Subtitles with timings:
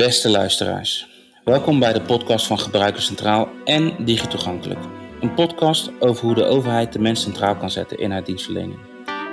[0.00, 1.06] Beste luisteraars,
[1.44, 4.80] welkom bij de podcast van Gebruiker Centraal en Digitoegankelijk.
[5.20, 8.78] Een podcast over hoe de overheid de mens centraal kan zetten in haar dienstverlening.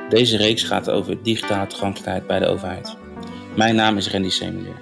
[0.09, 2.97] Deze reeks gaat over digitale toegankelijkheid bij de overheid.
[3.55, 4.81] Mijn naam is Randy Semelier.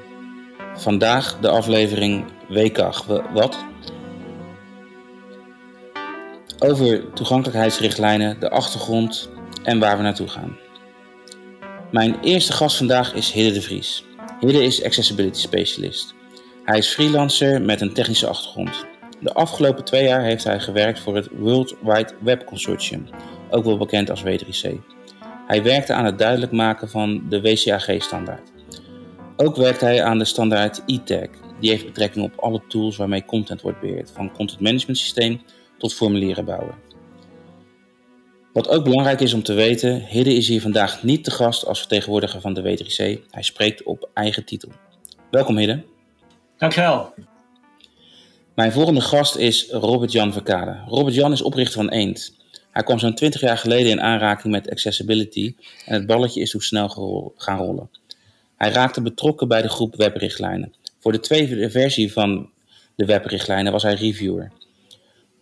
[0.73, 3.05] Vandaag de aflevering WKAG.
[3.33, 3.65] Wat?
[6.59, 9.29] Over toegankelijkheidsrichtlijnen, de achtergrond
[9.63, 10.57] en waar we naartoe gaan.
[11.91, 14.03] Mijn eerste gast vandaag is Hidde de Vries.
[14.39, 16.13] Hidde is Accessibility Specialist.
[16.63, 18.85] Hij is freelancer met een technische achtergrond.
[19.19, 23.07] De afgelopen twee jaar heeft hij gewerkt voor het World Wide Web Consortium,
[23.49, 24.73] ook wel bekend als W3C.
[25.47, 28.51] Hij werkte aan het duidelijk maken van de WCAG-standaard.
[29.37, 31.29] Ook werkt hij aan de standaard e-tag.
[31.59, 35.41] Die heeft betrekking op alle tools waarmee content wordt beheerd, van content management systeem
[35.77, 36.84] tot formulieren bouwen.
[38.55, 41.79] Wat ook belangrijk is om te weten, Hidde is hier vandaag niet te gast als
[41.79, 43.29] vertegenwoordiger van de W3C.
[43.31, 44.69] Hij spreekt op eigen titel.
[45.31, 45.83] Welkom Hidde.
[46.57, 47.13] Dankjewel.
[48.53, 50.83] Mijn volgende gast is Robert-Jan Verkade.
[50.87, 52.35] Robert-Jan is oprichter van Eend.
[52.71, 56.63] Hij kwam zo'n 20 jaar geleden in aanraking met accessibility en het balletje is hoe
[56.63, 57.89] snel gaan rollen.
[58.57, 60.73] Hij raakte betrokken bij de groep webrichtlijnen.
[60.99, 62.49] Voor de tweede versie van
[62.95, 64.51] de webrichtlijnen was hij reviewer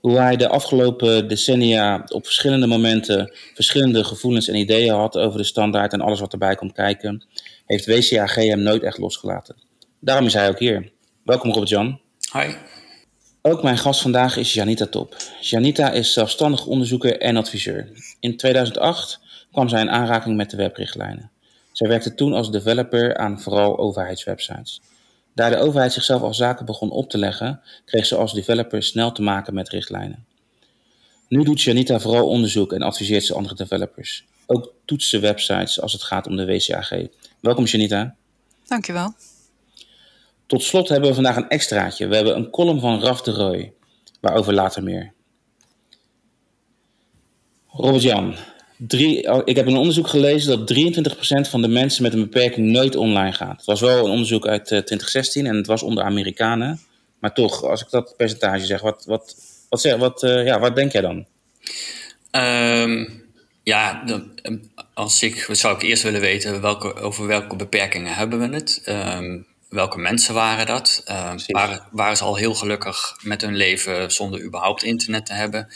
[0.04, 5.44] hoe hij de afgelopen decennia op verschillende momenten verschillende gevoelens en ideeën had over de
[5.45, 7.26] standaard en alles wat erbij komt kijken,
[7.66, 9.56] heeft WCAG hem nooit echt losgelaten.
[10.00, 10.92] Daarom is hij ook hier.
[11.23, 12.00] Welkom Robert-Jan.
[12.34, 12.54] Hi.
[13.42, 15.16] Ook mijn gast vandaag is Janita Top.
[15.42, 17.88] Janita is zelfstandig onderzoeker en adviseur.
[18.20, 19.20] In 2008
[19.52, 21.32] kwam zij in aanraking met de webrichtlijnen.
[21.72, 24.82] Zij werkte toen als developer aan vooral overheidswebsites.
[25.34, 29.12] Daar de overheid zichzelf al zaken begon op te leggen, kreeg ze als developer snel
[29.12, 30.26] te maken met richtlijnen.
[31.28, 34.26] Nu doet Janita vooral onderzoek en adviseert ze andere developers.
[34.45, 36.92] Ook toetst ze websites als het gaat om de WCAG.
[37.39, 38.16] Welkom Janita.
[38.67, 39.14] Dankjewel.
[40.45, 42.08] Tot slot hebben we vandaag een extraatje.
[42.08, 43.73] We hebben een column van Raf de Rooij,
[44.20, 45.14] waarover later meer.
[47.67, 48.36] Robert-Jan,
[48.88, 50.73] Drie, oh, ik heb een onderzoek gelezen dat
[51.45, 53.58] 23% van de mensen met een beperking nooit online gaat.
[53.58, 56.80] Het was wel een onderzoek uit 2016 eh, en het was onder Amerikanen.
[57.20, 59.36] Maar toch, als ik dat percentage zeg, wat, wat,
[59.70, 61.26] wat, zeg, wat, uh, ja, wat denk jij dan?
[62.32, 63.23] Um,
[63.64, 64.58] ja, ehm,
[64.94, 68.82] als ik, zou ik eerst willen weten welke, over welke beperkingen hebben we het.
[68.86, 71.04] Um, welke mensen waren dat?
[71.48, 75.67] Waren, waren ze al heel gelukkig met hun leven zonder überhaupt internet te hebben?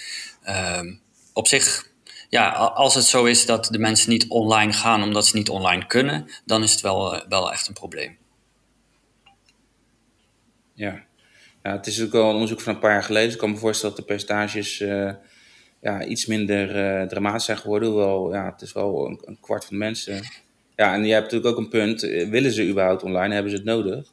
[1.33, 1.87] op zich
[2.29, 5.85] ja, als het zo is dat de mensen niet online gaan omdat ze niet online
[5.85, 8.17] kunnen, dan is het wel, eh, wel echt een probleem.
[10.73, 11.03] Ja.
[11.63, 13.25] ja, het is ook wel een onderzoek van een paar jaar geleden.
[13.25, 15.11] Dus ik kan me voorstellen dat de percentages uh,
[15.81, 17.89] ja, iets minder uh, dramatisch zijn geworden.
[17.89, 20.21] Hoewel, ja, het is wel een, een, kwart van de mensen.
[20.75, 22.01] Ja, en je hebt natuurlijk ook een punt.
[22.01, 23.33] Willen ze überhaupt online?
[23.33, 24.11] Hebben ze het nodig?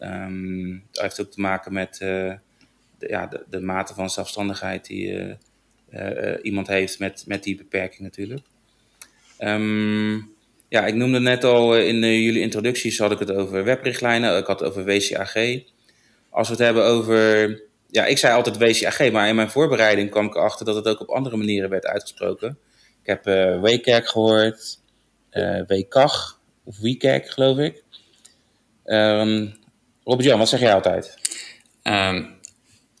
[0.00, 5.18] Um, dat heeft ook te maken met de, ja, de, de mate van zelfstandigheid die
[5.18, 5.36] eh, eh,
[6.42, 8.46] iemand heeft met, met die beperking natuurlijk.
[9.38, 10.34] Um,
[10.74, 14.46] ja, ik noemde net al eh, in jullie introducties had ik het over webrichtlijnen, ik
[14.46, 15.34] had het over WCAG.
[16.30, 20.26] Als we het hebben over, ja, ik zei altijd WCAG, maar in mijn voorbereiding kwam
[20.26, 22.58] ik erachter dat het ook op andere manieren werd uitgesproken.
[23.02, 24.80] Ik heb uh, WCAG gehoord,
[25.32, 27.82] uh, WCAG of WCAG geloof ik.
[28.84, 29.54] Um,
[30.04, 31.18] Robert-Jan, wat zeg jij altijd?
[31.82, 32.33] Um,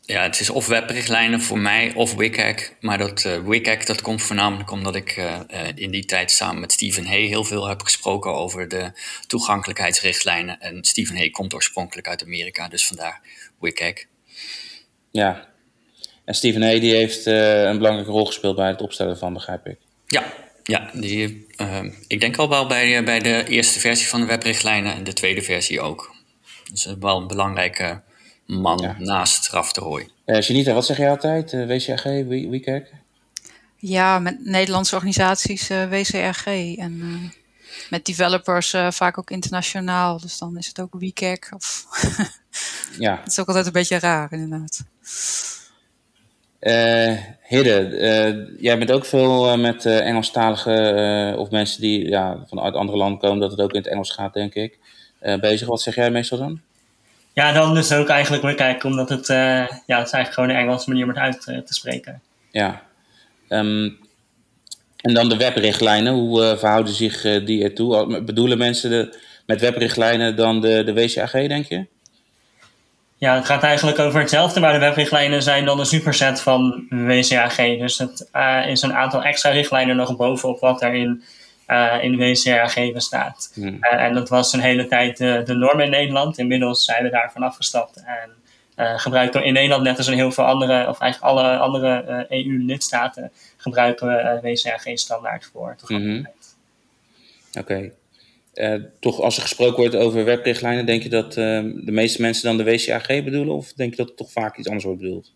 [0.06, 2.70] ja, het is of webrichtlijnen voor mij of WCAG.
[2.80, 5.40] Maar dat uh, WCAG dat komt voornamelijk omdat ik uh,
[5.74, 8.92] in die tijd samen met Stephen Hay heel veel heb gesproken over de
[9.26, 10.60] toegankelijkheidsrichtlijnen.
[10.60, 13.20] En Stephen Hay komt oorspronkelijk uit Amerika, dus vandaar
[13.58, 14.04] WCAG.
[15.10, 15.48] Ja,
[16.24, 19.66] en Stephen Hay die heeft uh, een belangrijke rol gespeeld bij het opstellen van, begrijp
[19.66, 19.76] ik.
[20.06, 20.32] Ja,
[20.62, 21.46] ja die,
[22.06, 25.42] ik denk al wel bij, bij de eerste versie van de webrichtlijnen en de tweede
[25.42, 26.14] versie ook.
[26.70, 28.02] Dus wel een belangrijke
[28.46, 30.08] man naast Raf de Rooij.
[30.26, 31.52] Uh, Janita, wat zeg jij altijd?
[31.52, 32.04] Uh, WCRG,
[32.50, 32.82] WCAG?
[33.76, 36.46] Ja, met Nederlandse organisaties uh, eh, WCRG.
[36.76, 37.30] En uh,
[37.90, 40.20] met developers vaak ook internationaal.
[40.20, 41.52] Dus dan is het ook WCAG.
[41.54, 41.86] Of
[42.98, 43.18] ja.
[43.22, 44.84] Het is ook altijd een beetje raar, inderdaad.
[47.48, 53.40] Hidde, jij bent ook veel met Engelstalige of mensen die ja, vanuit andere landen komen,
[53.40, 54.78] dat het ook in het Engels gaat, denk ik,
[55.40, 55.68] bezig.
[55.68, 56.60] Wat zeg jij meestal dan?
[57.34, 59.36] Ja, dan dus ook eigenlijk weer kijken, omdat het, uh,
[59.86, 62.22] ja, het is eigenlijk gewoon een Engelse manier om het uit uh, te spreken.
[62.50, 62.82] Ja.
[63.48, 63.98] Um,
[65.00, 68.22] en dan de webrichtlijnen, hoe uh, verhouden zich die ertoe?
[68.22, 71.86] Bedoelen mensen de, met webrichtlijnen dan de, de WCAG, denk je?
[73.16, 77.56] Ja, het gaat eigenlijk over hetzelfde, maar de webrichtlijnen zijn dan een superset van WCAG.
[77.56, 78.28] Dus het
[78.66, 81.16] is een aantal extra richtlijnen nog bovenop wat er
[81.66, 83.50] in in de WCAG bestaat.
[83.54, 83.82] Hmm.
[83.82, 86.38] en dat was een hele tijd de, de norm in Nederland.
[86.38, 88.30] Inmiddels zijn we daarvan afgestapt en
[88.76, 93.32] uh, gebruiken in Nederland, net als in heel veel andere, of eigenlijk alle andere EU-lidstaten,
[93.56, 95.76] gebruiken we WCAG standaard voor.
[95.86, 96.28] Mm
[97.58, 97.92] Oké.
[99.00, 102.56] Toch als er gesproken wordt over webrichtlijnen, denk je dat uh, de meeste mensen dan
[102.56, 103.54] de WCAG bedoelen?
[103.54, 105.32] Of denk je dat het toch vaak iets anders wordt bedoeld?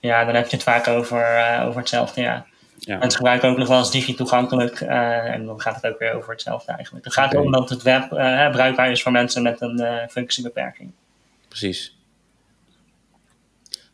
[0.00, 2.46] Ja, dan heb je het vaak over, over hetzelfde, ja.
[2.84, 2.98] Ja.
[2.98, 6.72] Mensen gebruiken ook nog wel eens digi-toegankelijk en dan gaat het ook weer over hetzelfde
[6.72, 7.04] eigenlijk.
[7.04, 7.44] Het gaat okay.
[7.44, 8.08] om dat het web
[8.52, 10.92] bruikbaar is voor mensen met een functiebeperking.
[11.48, 11.96] Precies.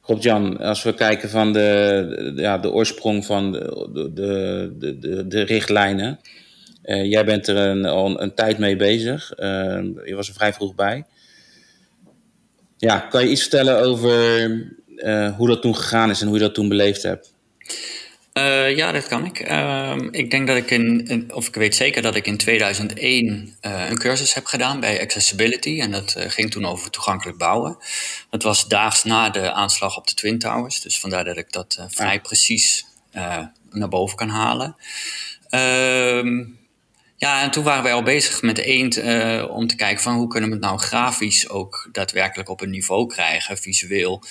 [0.03, 5.27] Rob-Jan, als we kijken van de, de, ja, de oorsprong van de, de, de, de,
[5.27, 6.21] de richtlijnen...
[6.85, 9.33] Uh, jij bent er een, al een, tijd mee bezig.
[9.39, 9.47] Uh,
[10.05, 11.05] je was er vrij vroeg bij.
[12.77, 14.49] Ja, kan je iets vertellen over
[14.97, 17.35] uh, hoe dat toen gegaan is en hoe je dat toen beleefd hebt?
[18.77, 19.39] Ja, dat kan ik.
[19.41, 23.99] Ehm, ik denk dat ik in, of ik weet zeker dat ik in 2001 een
[23.99, 25.81] cursus heb gedaan bij Accessibility.
[25.81, 27.77] En dat ging toen over toegankelijk bouwen.
[28.31, 30.81] Dat was daags na de aanslag op de Twin Towers.
[30.81, 32.87] Dus vandaar dat ik dat vrij precies
[33.71, 34.77] naar boven kan halen.
[35.49, 36.59] Ehm
[37.21, 38.97] ja, en toen waren wij al bezig met Eend
[39.49, 43.07] om te kijken van hoe kunnen we het nou grafisch ook daadwerkelijk op een niveau
[43.07, 44.23] krijgen, visueel,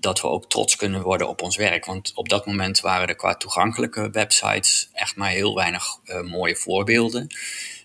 [0.00, 1.84] dat we ook trots kunnen worden op ons werk.
[1.84, 6.56] Want op dat moment waren er qua toegankelijke websites echt maar heel weinig uh, mooie
[6.56, 7.26] voorbeelden.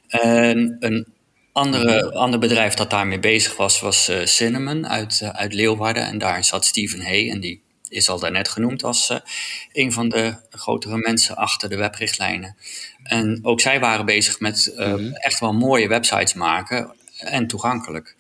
[0.07, 1.07] En een
[1.51, 6.04] andere, ander bedrijf dat daarmee bezig was, was uh, Cinnamon uit, uit Leeuwarden.
[6.04, 9.18] En daar zat Steven Hay en die is al daarnet genoemd als uh,
[9.71, 12.56] een van de grotere mensen achter de webrichtlijnen.
[13.04, 15.13] En ook zij waren bezig met uh, mm -hmm.
[15.13, 18.15] echt wel mooie websites maken en toegankelijk.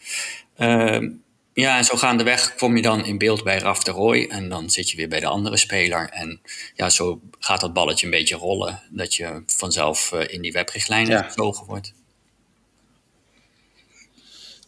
[0.57, 1.09] Uh,
[1.53, 4.69] ja, en zo gaandeweg kom je dan in beeld bij Raf de Roy en dan
[4.69, 6.09] zit je weer bij de andere speler.
[6.09, 6.41] En
[6.75, 11.11] ja, zo gaat dat balletje een beetje rollen, dat je vanzelf uh, in die webrichtlijnen
[11.11, 11.23] ja.
[11.23, 11.93] gevlogen wordt.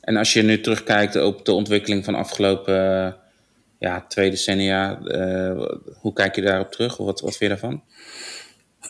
[0.02, 3.18] En als je nu terugkijkt op de ontwikkeling van afgelopen
[3.80, 5.00] ja, twee decennia.
[5.02, 5.68] Uh,
[6.00, 6.98] hoe kijk je daarop terug?
[6.98, 7.84] Wat, wat vind je daarvan?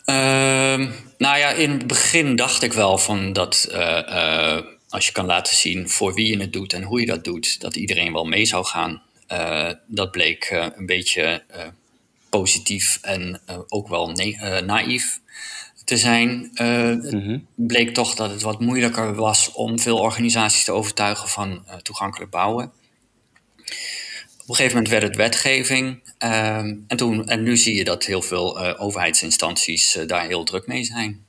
[0.06, 3.68] Uh, nou ja, in het begin dacht ik wel van dat
[4.96, 7.60] als je kan laten zien voor wie je het doet en hoe je dat doet,
[7.60, 9.02] dat iedereen wel mee zou gaan.
[9.86, 11.42] dat bleek een beetje
[12.28, 14.12] positief en ook wel
[14.64, 15.20] naïef
[15.84, 16.50] te zijn.
[16.54, 17.38] Mhm.
[17.54, 22.64] bleek toch dat het wat moeilijker was om veel organisaties te overtuigen van toegankelijk bouwen.
[24.42, 26.02] Op een gegeven moment werd het wetgeving.
[26.18, 31.25] En, toen, en nu zie je dat heel veel overheidsinstanties daar heel druk mee zijn.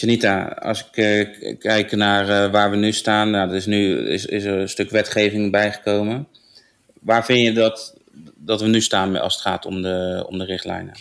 [0.00, 4.44] Janita, als ik uh, kijk naar waar we nu staan, nou, is nu is, is
[4.44, 6.28] er een stuk wetgeving bijgekomen.
[7.00, 7.94] Waar vind je dat,
[8.34, 10.94] dat we nu staan als het gaat om de, om de richtlijnen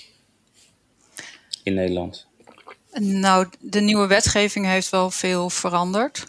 [1.63, 2.25] in Nederland?
[2.99, 6.25] Nou, de nieuwe wetgeving heeft wel veel veranderd.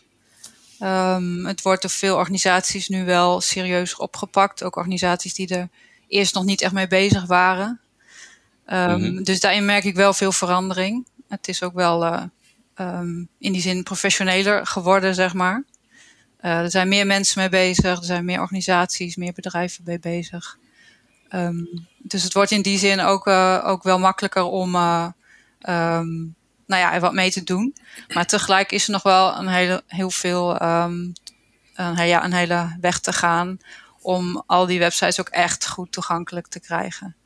[0.83, 4.63] Um, het wordt door veel organisaties nu wel serieus opgepakt.
[4.63, 5.69] Ook organisaties die er
[6.09, 7.81] eerst nog niet echt mee bezig waren.
[8.67, 9.23] Um, mm-hmm.
[9.23, 11.07] Dus daarin merk ik wel veel verandering.
[11.29, 12.23] Het is ook wel uh,
[12.81, 15.65] um, in die zin professioneler geworden, zeg maar.
[16.41, 20.59] Uh, er zijn meer mensen mee bezig, er zijn meer organisaties, meer bedrijven mee bezig.
[21.99, 24.71] dus het wordt in die zin ook, uh, ook wel makkelijker om
[26.69, 27.75] nou ja, er wat mee te doen.
[28.15, 31.17] Maar tegelijk is er nog wel een hele, heel veel, een,
[31.75, 33.59] ja, een hele weg te gaan
[34.01, 37.17] om al die websites ook echt goed toegankelijk te krijgen.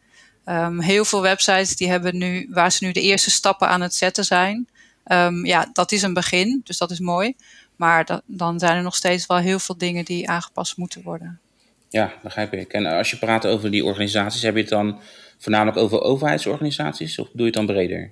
[0.79, 4.25] Heel veel websites die hebben nu, waar ze nu de eerste stappen aan het zetten
[4.25, 4.69] zijn.
[5.07, 7.35] Um, ja, dat is een begin, dus dat is mooi.
[7.77, 11.41] Maar dat, dan zijn er nog steeds wel heel veel dingen die aangepast moeten worden.
[11.89, 12.73] Ja, begrijp ik.
[12.73, 15.01] En als je praat over die organisaties, heb je het dan
[15.39, 18.11] voornamelijk over overheidsorganisaties of doe je het dan breder?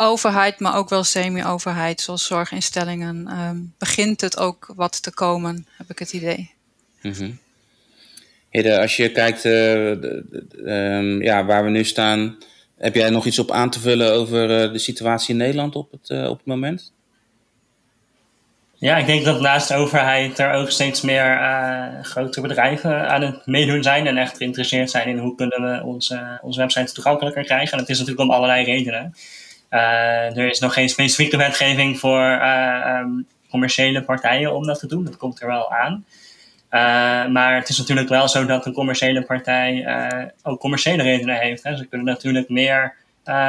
[0.00, 5.90] overheid, maar ook wel semi-overheid, zoals zorginstellingen, um, begint het ook wat te komen, heb
[5.90, 6.50] ik het idee.
[7.02, 7.38] Mm
[8.52, 12.38] als je kijkt uh, ja, waar we nu staan,
[12.80, 15.90] heb jij nog iets op aan te vullen over uh, de situatie in Nederland op
[15.90, 16.92] het, uh, op het moment?
[18.74, 21.38] Ja, ik denk dat naast de overheid er ook steeds meer
[22.02, 26.38] grote bedrijven aan het meedoen zijn en echt geïnteresseerd zijn in hoe kunnen we onze,
[26.42, 27.72] onze websites toegankelijker krijgen.
[27.72, 29.14] En dat is natuurlijk om allerlei redenen.
[29.70, 33.04] Uh, er is nog geen specifieke wetgeving voor uh,
[33.50, 35.04] commerciële partijen om dat te doen.
[35.04, 36.04] Dat komt er wel aan.
[36.70, 36.80] Uh,
[37.26, 39.86] maar het is natuurlijk wel zo dat een commerciële partij
[40.42, 41.62] ook commerciële redenen heeft.
[41.62, 41.76] Hè.
[41.76, 42.94] Ze kunnen natuurlijk meer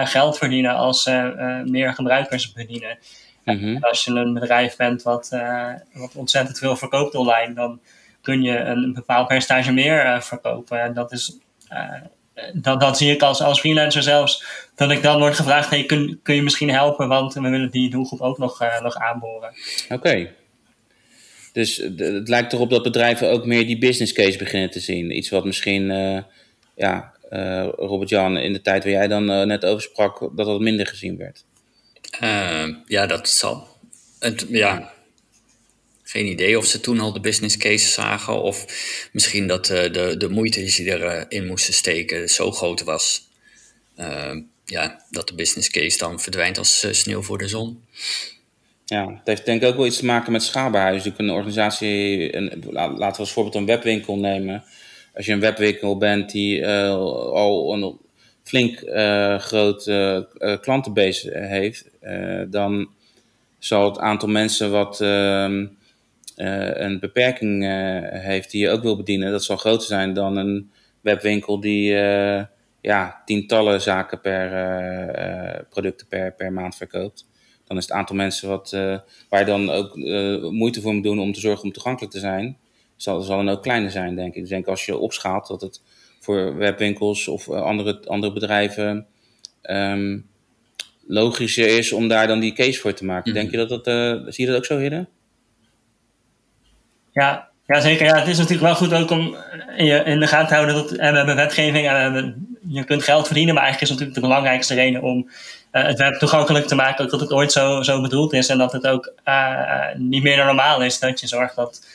[0.03, 2.97] geld verdienen als ze meer gebruikers bedienen.
[3.43, 5.29] Mm Als je een bedrijf bent wat,
[5.93, 7.79] wat ontzettend veel verkoopt online, dan
[8.21, 10.81] kun je een bepaald percentage meer verkopen.
[10.81, 11.37] En dat is
[12.53, 16.19] dat, dat zie ik als, als freelancer zelfs dat ik dan word gevraagd: hey, kun,
[16.23, 17.07] kun je misschien helpen?
[17.07, 19.53] Want we willen die doelgroep ook nog, nog aanboren.
[19.89, 20.29] Oké.
[21.53, 25.17] Dus het lijkt erop dat bedrijven ook meer die business case beginnen te zien.
[25.17, 26.19] Iets wat misschien, uh,
[26.75, 27.13] ja,
[27.75, 31.43] Robert-Jan, in de tijd waar jij dan net over sprak, dat dat minder gezien werd.
[32.85, 33.67] ja, dat zal.
[34.49, 34.93] Ja,
[36.11, 38.41] geen idee of ze toen al de business cases zagen.
[38.41, 38.65] Of
[39.11, 43.29] misschien dat de, de moeite die ze erin moesten steken zo groot was.
[43.99, 47.83] Uh, ja, dat de business case dan verdwijnt als sneeuw voor de zon.
[48.91, 51.03] Ja, het heeft denk ik ook wel iets te maken met schaalbaarheid.
[51.03, 54.63] Dus een organisatie, een, laten we als voorbeeld een webwinkel nemen.
[55.15, 57.97] Als je een webwinkel bent die al een
[58.43, 58.77] flink
[59.41, 59.83] groot
[60.61, 61.89] klantenbase heeft,
[62.49, 62.89] dan
[63.59, 65.67] zal het aantal mensen wat ehm, uh,
[66.73, 67.69] een beperking uh,
[68.09, 70.71] heeft die je ook wil bedienen, dat zal groter zijn dan een
[71.01, 72.43] webwinkel die uh,
[72.81, 77.29] ja, tientallen zaken per producten per, per maand verkoopt.
[77.71, 78.69] Dan is het aantal mensen wat,
[79.29, 79.95] waar je dan ook
[80.51, 82.57] moeite voor moet doen om te zorgen om toegankelijk te zijn,
[82.95, 84.33] zal, zal dan ook kleiner zijn, denk ik.
[84.33, 85.81] Dus ik denk als je opschaalt dat het
[86.19, 89.05] voor webwinkels of andere, andere bedrijven
[89.63, 90.29] um,
[91.07, 93.31] logischer is om daar dan die case voor te maken.
[93.31, 93.39] Mhm.
[93.39, 95.09] Denk je dat dat, zie je dat ook zo, Hidden?
[97.11, 98.05] Ja, ja, zeker.
[98.05, 99.35] Ja, het is natuurlijk wel goed ook om
[99.77, 102.83] in, je, in de gaten te houden dat we hebben wetgeving en we hebben, je
[102.83, 105.29] kunt geld verdienen, maar eigenlijk is het natuurlijk de belangrijkste reden om
[105.71, 108.57] uh, het web toegankelijk te maken, ook dat het ooit zo, zo bedoeld is en
[108.57, 111.85] dat het ook uh, niet meer normaal is dat je zorgt dat,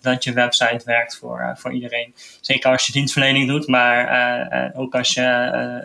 [0.00, 2.14] dat je website werkt voor, voor iedereen.
[2.40, 5.22] Zeker als je dienstverlening doet, maar ook als je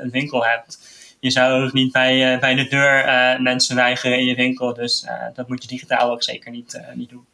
[0.02, 0.80] een winkel hebt.
[1.20, 3.06] Je zou ook niet bij, bij de deur
[3.42, 7.26] mensen weigeren in je winkel, dus dat moet je digitaal ook zeker niet, niet doen.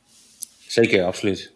[0.68, 1.54] Zeker, absoluut.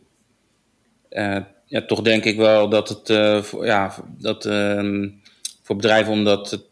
[1.74, 5.10] Ja, toch denk ik wel dat het uh, voor, ja, dat, uh,
[5.63, 6.65] voor bedrijven om dat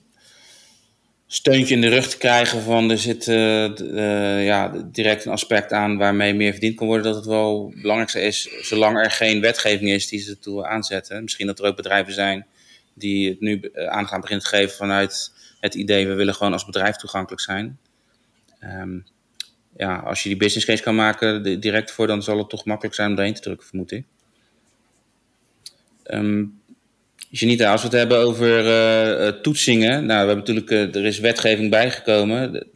[1.27, 5.98] steuntje in de rug te krijgen van er zit uh, ja, direct een aspect aan
[5.98, 9.89] waarmee meer verdiend kan worden, dat het wel het belangrijkste is, zolang er geen wetgeving
[9.89, 11.24] is die ze toe aanzetten.
[11.24, 12.46] Misschien dat er ook bedrijven zijn
[12.93, 16.65] die het nu aan gaan beginnen te geven vanuit het idee, we willen gewoon als
[16.65, 17.79] bedrijf toegankelijk zijn.
[18.63, 19.05] Um,
[19.77, 22.96] ja, als je die business case kan maken direct voor, dan zal het toch makkelijk
[22.96, 24.05] zijn om erheen te drukken, vermoed ik.
[26.03, 26.62] Um,
[27.29, 30.05] Janita, als we het hebben over uh, toetsingen.
[30.05, 32.67] Nou, we hebben natuurlijk, uh, er is wetgeving bijgekomen.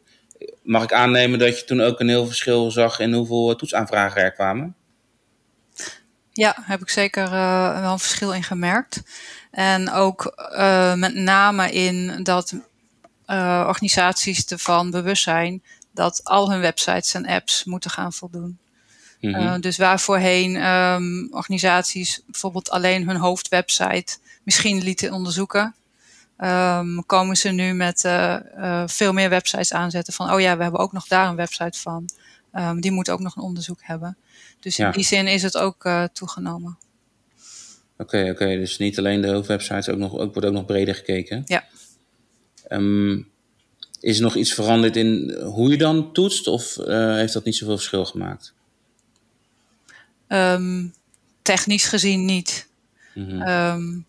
[0.63, 4.31] Mag ik aannemen dat je toen ook een heel verschil zag in hoeveel toetsaanvragen er
[4.31, 4.75] kwamen?
[6.31, 9.03] Ja, heb ik zeker wel een verschil in gemerkt.
[9.51, 10.33] En ook
[10.95, 12.53] met name in dat
[13.67, 15.63] organisaties ervan bewust zijn
[15.93, 18.57] dat al hun websites en apps moeten gaan voldoen.
[19.19, 25.75] Mm dus waar voorheen um, organisaties bijvoorbeeld alleen hun hoofdwebsite misschien lieten onderzoeken,
[26.37, 30.63] um, komen ze nu met uh, uh, veel meer websites aanzetten van, oh ja, we
[30.63, 32.09] hebben ook nog daar een website van.
[32.53, 34.17] Um, die moet ook nog een onderzoek hebben.
[34.59, 36.77] Dus in die zin is het ook toegenomen.
[37.97, 38.43] Oké, okay, oké.
[38.43, 38.57] Okay.
[38.57, 41.43] Dus niet alleen de hoofdwebsites, ook nog, ook, wordt ook nog breder gekeken.
[41.45, 41.63] Ja.
[42.69, 43.27] Um,
[43.99, 47.55] is er nog iets veranderd in hoe je dan toetst of uh, heeft dat niet
[47.55, 48.53] zoveel verschil gemaakt?
[50.27, 50.93] Um,
[51.41, 52.67] technisch gezien niet.
[53.13, 53.47] Mm -hmm.
[53.47, 54.05] um,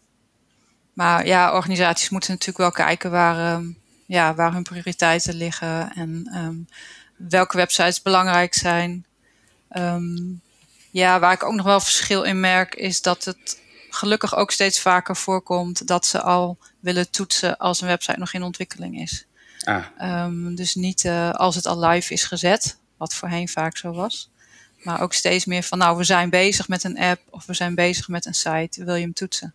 [0.93, 6.69] maar ja, organisaties moeten natuurlijk wel kijken waar, um, ja, waar hun prioriteiten liggen en
[7.17, 9.07] welke websites belangrijk zijn.
[10.91, 14.81] ja, waar ik ook nog wel verschil in merk is dat het gelukkig ook steeds
[14.81, 19.27] vaker voorkomt dat ze al willen toetsen als een website nog in ontwikkeling is.
[19.65, 20.25] Ah.
[20.25, 24.31] Um, dus niet uh, als het al live is gezet, wat voorheen vaak zo was.
[24.83, 27.75] Maar ook steeds meer van, nou, we zijn bezig met een app of we zijn
[27.75, 29.55] bezig met een site, wil je hem toetsen?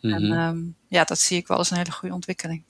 [0.00, 0.32] Mm -hmm.
[0.32, 2.62] En um, ja, dat zie ik wel als een hele goede ontwikkeling.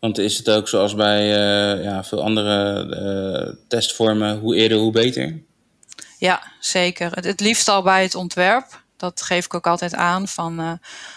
[0.00, 2.84] Want is het ook zoals bij uh, ja, veel andere
[3.48, 5.42] uh, testvormen, hoe eerder, hoe beter?
[6.18, 7.10] Ja, zeker.
[7.14, 8.82] Het, het liefst al bij het ontwerp.
[8.96, 10.28] Dat geef ik ook altijd aan.
[10.28, 10.72] Van, uh,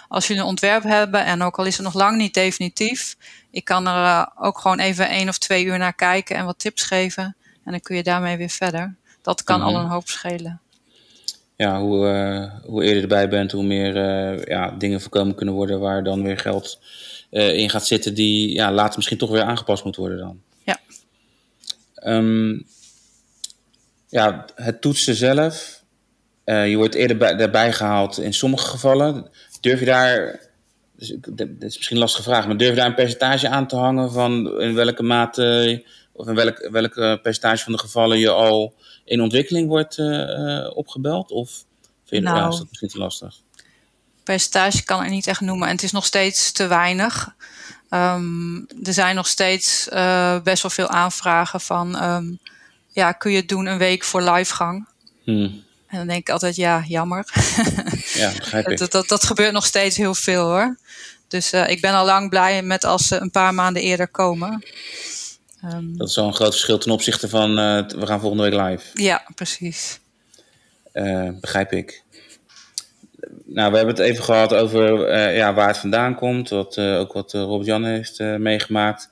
[0.08, 3.18] als jullie een ontwerp hebben en ook al is het nog lang niet definitief,
[3.52, 6.84] ik kan er ook gewoon even één of twee uur naar kijken en wat tips
[6.84, 7.36] geven.
[7.64, 8.96] En dan kun je daarmee weer verder.
[9.28, 9.76] Dat kan mm -hmm.
[9.76, 10.62] al een hoop schelen.
[11.56, 13.96] Ja, hoe, uh, hoe eerder erbij bent, hoe meer
[14.50, 16.80] ja, dingen voorkomen kunnen worden waar dan weer geld
[17.30, 20.42] in gaat zitten die ja, later misschien toch weer aangepast moet worden dan.
[20.64, 20.80] Ja.
[22.04, 22.66] Um,
[24.10, 25.84] ja, het toetsen zelf.
[26.44, 29.30] Je wordt eerder bij, daarbij gehaald in sommige gevallen.
[29.62, 30.40] Durf je daar
[30.98, 33.76] dus dat is misschien een lastige vraag, maar durf je daar een percentage aan te
[33.76, 35.84] hangen van in welke mate
[36.18, 38.74] of in welk, welke percentage van de gevallen je al
[39.06, 41.32] in ontwikkeling wordt uh, opgebeld?
[41.32, 41.50] Of
[42.06, 43.36] vind je nou, ja, is dat misschien te lastig?
[44.24, 47.36] Percentage kan ik niet echt noemen en het is nog steeds te weinig.
[47.90, 49.88] Ehm, er zijn nog steeds
[50.44, 52.26] best wel veel aanvragen van, ehm,
[52.88, 54.88] ja, kun je het doen een week voor livegang?
[55.24, 55.66] Hmm.
[55.88, 57.26] En dan denk ik altijd, ja, jammer.
[58.14, 58.78] Ja, begrijp ik.
[58.78, 60.78] dat, dat, dat, gebeurt nog steeds heel veel hoor.
[61.28, 64.64] Dus ik ben al lang blij met als ze een paar maanden eerder komen.
[65.74, 67.56] Um, dat is een groot verschil ten opzichte van
[67.88, 69.04] we gaan volgende week live.
[69.04, 70.00] Ja, precies.
[71.42, 72.06] begrijp ik
[73.46, 76.50] nou, we hebben het even gehad over eh, ja, waar het vandaan komt.
[76.50, 79.10] Wat, ook wat uh, Robert-Jan heeft meegemaakt.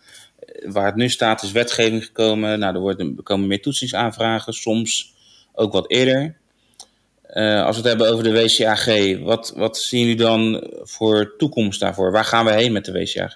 [0.65, 2.59] waar het nu staat is wetgeving gekomen.
[2.59, 4.53] Nou, er, worden, er komen meer toetsingsaanvragen.
[4.53, 5.13] Soms
[5.53, 6.35] ook wat eerder.
[7.35, 9.19] als we het hebben over de WCAG.
[9.23, 12.11] Wat, wat zien jullie dan voor toekomst daarvoor?
[12.11, 13.33] Waar gaan we heen met de WCAG?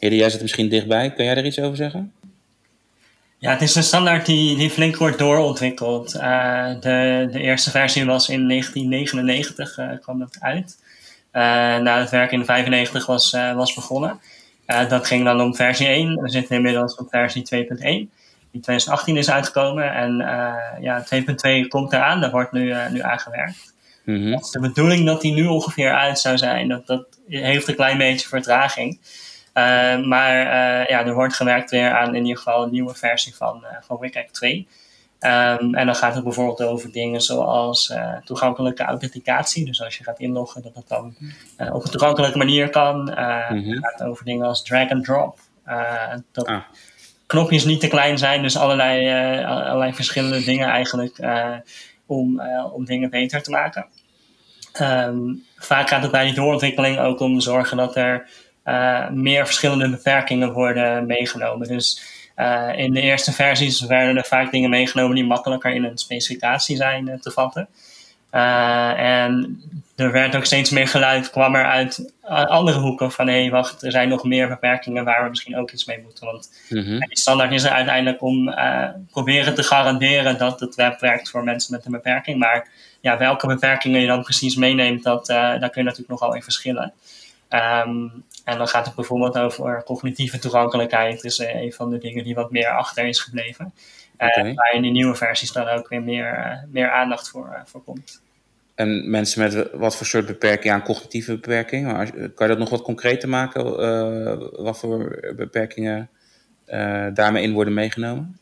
[0.00, 1.12] Hede, jij zit misschien dichtbij.
[1.12, 2.12] Kun jij er iets over zeggen?
[3.38, 6.14] Ja, het is een standaard die, die flink wordt doorontwikkeld.
[6.14, 10.78] Uh, de, de eerste versie was in 1999, uh, eh, kwam dat uit.
[11.32, 11.42] Uh,
[11.82, 14.20] nou, het werk in 1995 was, was begonnen.
[14.88, 16.22] dat ging dan om versie 1.
[16.22, 17.78] We zitten inmiddels op versie 2.1.
[18.50, 19.94] Die 2018 is uitgekomen.
[19.94, 20.16] En
[20.80, 22.20] ja, 2.2 komt eraan.
[22.20, 23.74] Daar wordt nu, nu aangewerkt.
[24.04, 24.42] Mm -hmm.
[24.50, 26.68] De bedoeling dat die nu ongeveer uit zou zijn.
[26.68, 28.98] Dat, dat heeft een klein beetje vertraging.
[29.54, 33.34] Uh, maar uh, ja, er wordt gewerkt weer aan in ieder geval een nieuwe versie
[33.34, 34.56] van, uh, van WCAG 2.
[34.58, 37.92] Um, ehm, en dan gaat het bijvoorbeeld over dingen zoals
[38.24, 39.64] toegankelijke authenticatie.
[39.64, 41.14] Dus als je gaat inloggen, dat dat dan
[41.72, 43.10] op een toegankelijke manier kan.
[43.10, 45.38] Het mm gaat over dingen als drag and drop.
[46.32, 46.60] dat ah.
[47.26, 49.08] knopjes niet te klein zijn, dus allerlei,
[49.44, 51.18] allerlei verschillende dingen eigenlijk
[52.06, 52.42] om,
[52.72, 53.86] om dingen beter te maken.
[54.80, 58.28] Um, vaak gaat het bij die doorontwikkeling ook om zorgen dat er
[59.10, 61.68] meer verschillende beperkingen worden meegenomen.
[61.68, 65.98] Dus uh, in de eerste versies werden er vaak dingen meegenomen die makkelijker in een
[65.98, 67.68] specificatie zijn uh, te vatten.
[68.30, 69.62] en
[69.96, 73.82] er werd ook steeds meer geluid, kwam er uit andere hoeken van hé, hey, wacht,
[73.82, 76.26] er zijn nog meer beperkingen waar we misschien ook iets mee moeten.
[76.26, 76.98] Want mm -hmm.
[76.98, 78.54] die standaard is er uiteindelijk om
[79.10, 82.38] proberen te garanderen dat het web werkt voor mensen met een beperking.
[82.38, 82.68] Maar
[83.00, 86.92] ja, welke beperkingen je dan precies meeneemt, dat, daar kun je natuurlijk nogal in verschillen.
[87.50, 91.14] Um, en dan gaat het bijvoorbeeld over cognitieve toegankelijkheid.
[91.14, 93.72] Dat is eh, een van de dingen die wat meer achter is gebleven.
[94.18, 97.82] Uh, Waar in die nieuwe versies dan ook weer meer, uh, meer aandacht voor, voor
[97.82, 98.22] komt.
[98.74, 101.86] En mensen met wat voor soort beperking, ja, cognitieve beperking,
[102.34, 103.64] kan je dat nog wat concreter maken?
[104.62, 106.10] wat voor beperkingen
[107.14, 108.38] daarmee in worden meegenomen?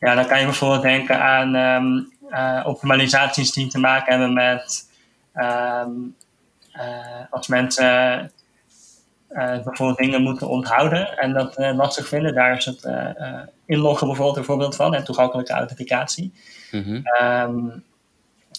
[0.00, 2.12] Ja, dan kan je bijvoorbeeld denken aan um,
[2.64, 4.90] optimalisaties die te maken hebben met
[5.34, 6.14] um,
[7.30, 8.30] als mensen
[9.34, 12.34] uh, bijvoorbeeld dingen moeten onthouden en dat uh, lastig vinden.
[12.34, 16.32] Daar is het uh, inloggen bijvoorbeeld een voorbeeld van en toegankelijke authenticatie.
[16.70, 17.84] Mm um,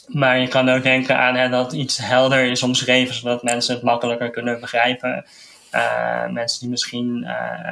[0.08, 3.84] maar je kan ook denken aan hè, dat iets helder is omschreven, zodat mensen het
[3.84, 5.26] makkelijker kunnen begrijpen.
[6.30, 7.24] mensen die misschien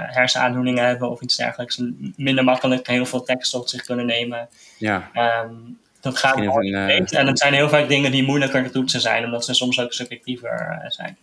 [0.08, 1.82] hersenaandoeningen hebben of iets dergelijks,
[2.16, 4.48] minder makkelijk heel veel tekst tot zich kunnen nemen.
[4.78, 5.10] Ja.
[5.44, 6.74] Um, dat gaat mooi.
[6.74, 9.94] En het zijn heel vaak dingen die moeilijker te toetsen zijn, omdat ze soms ook
[9.94, 11.18] subjectiever zijn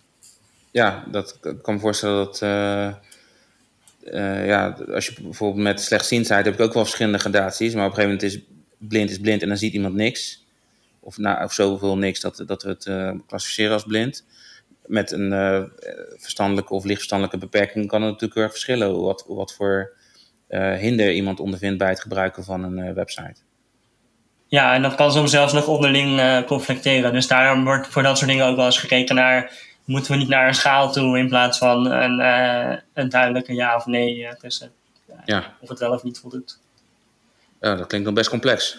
[0.71, 2.41] ja, dat ik kan me voorstellen dat.
[2.43, 2.95] Uh,
[4.05, 7.75] uh, ja, als je bijvoorbeeld met slechtziendheid heb ik ook wel verschillende gradaties.
[7.75, 10.45] Maar op een gegeven moment is blind is blind en dan ziet iemand niks.
[11.01, 14.27] Of, nou, of zoveel niks dat, dat we het uh, klassificeren als blind.
[14.87, 15.71] Met een
[16.17, 19.01] verstandelijke of lichtverstandelijke beperking kan het natuurlijk erg verschillen.
[19.01, 19.93] Wat, wat voor
[20.79, 23.41] hinder iemand ondervindt bij het gebruiken van een website.
[24.47, 27.13] Ja, en dat kan soms zelfs nog onderling conflicteren.
[27.13, 29.53] Dus daarom wordt voor dat soort dingen ook wel eens gekeken naar
[29.91, 33.77] moeten we niet naar een schaal toe in plaats van een, uh, een duidelijke ja
[33.77, 34.73] of nee tussen.
[35.25, 35.45] Ja.
[35.61, 36.59] Of het wel of niet voldoet.
[37.61, 38.79] Ja, dat klinkt dan best complex.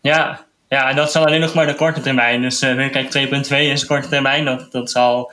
[0.00, 2.42] Ja, ja en dat zal alleen nog maar de korte termijn.
[2.42, 4.44] Dus uh, kijk, 2.2 is korte termijn.
[4.44, 5.32] Dat, dat zal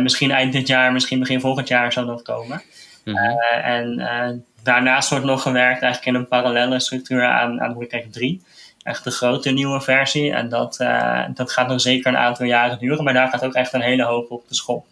[0.00, 2.62] misschien eind dit jaar, misschien begin volgend jaar zal dat komen.
[3.04, 3.38] Mm -hmm.
[3.62, 8.42] en daarnaast wordt nog gewerkt eigenlijk in een parallele structuur aan, aan WCAG 3
[8.84, 10.32] echt de grote nieuwe versie.
[10.32, 13.54] En dat, uh, dat gaat nog zeker een aantal jaren duren, maar daar gaat ook
[13.54, 14.86] echt een hele hoop op de schop.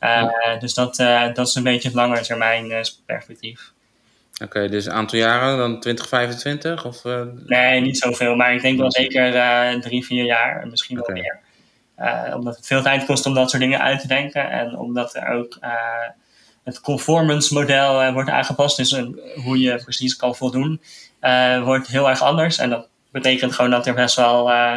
[0.00, 3.72] Uh, Dus dat, uh, dat is een beetje het lange termijn perspectief.
[4.34, 6.84] Oké, okay, dus een aantal jaren, dan 2025?
[6.84, 7.02] Of,
[7.46, 11.38] Nee, niet zoveel, maar ik denk wel zeker drie, vier jaar, misschien wel meer.
[12.34, 15.28] omdat het veel tijd kost om dat soort dingen uit te denken en omdat er
[15.28, 15.58] ook
[16.64, 19.02] het conformance model wordt aangepast, dus
[19.34, 20.80] hoe je precies kan voldoen,
[21.62, 22.58] wordt heel erg anders.
[22.58, 24.76] En dat betekent gewoon dat er best wel uh,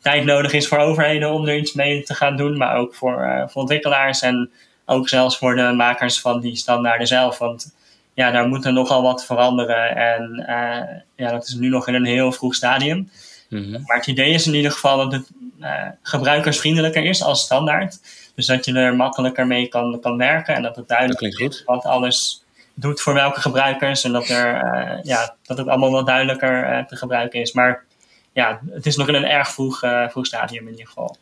[0.00, 3.24] tijd nodig is voor overheden om er iets mee te gaan doen, maar ook voor,
[3.24, 4.50] uh, voor ontwikkelaars en
[4.86, 7.38] ook zelfs voor de makers van die standaarden zelf.
[7.38, 7.74] Want
[8.14, 11.94] ja, daar moet er nogal wat veranderen en uh, ja, dat is nu nog in
[11.94, 13.10] een heel vroeg stadium.
[13.48, 13.82] Mm -hmm.
[13.86, 15.30] Maar het idee is in ieder geval dat het
[16.02, 17.98] gebruikersvriendelijker is als standaard.
[18.34, 21.84] Dus dat je er makkelijker mee kan, kan werken en dat het duidelijk is wat
[21.84, 22.45] alles
[22.76, 24.04] doet voor welke gebruikers.
[24.04, 24.60] En dat, er,
[25.02, 27.52] ja, dat het allemaal wat duidelijker te gebruiken is.
[27.52, 27.84] Maar
[28.32, 31.16] ja, het is nog in een erg vroeg, vroeg stadium in ieder geval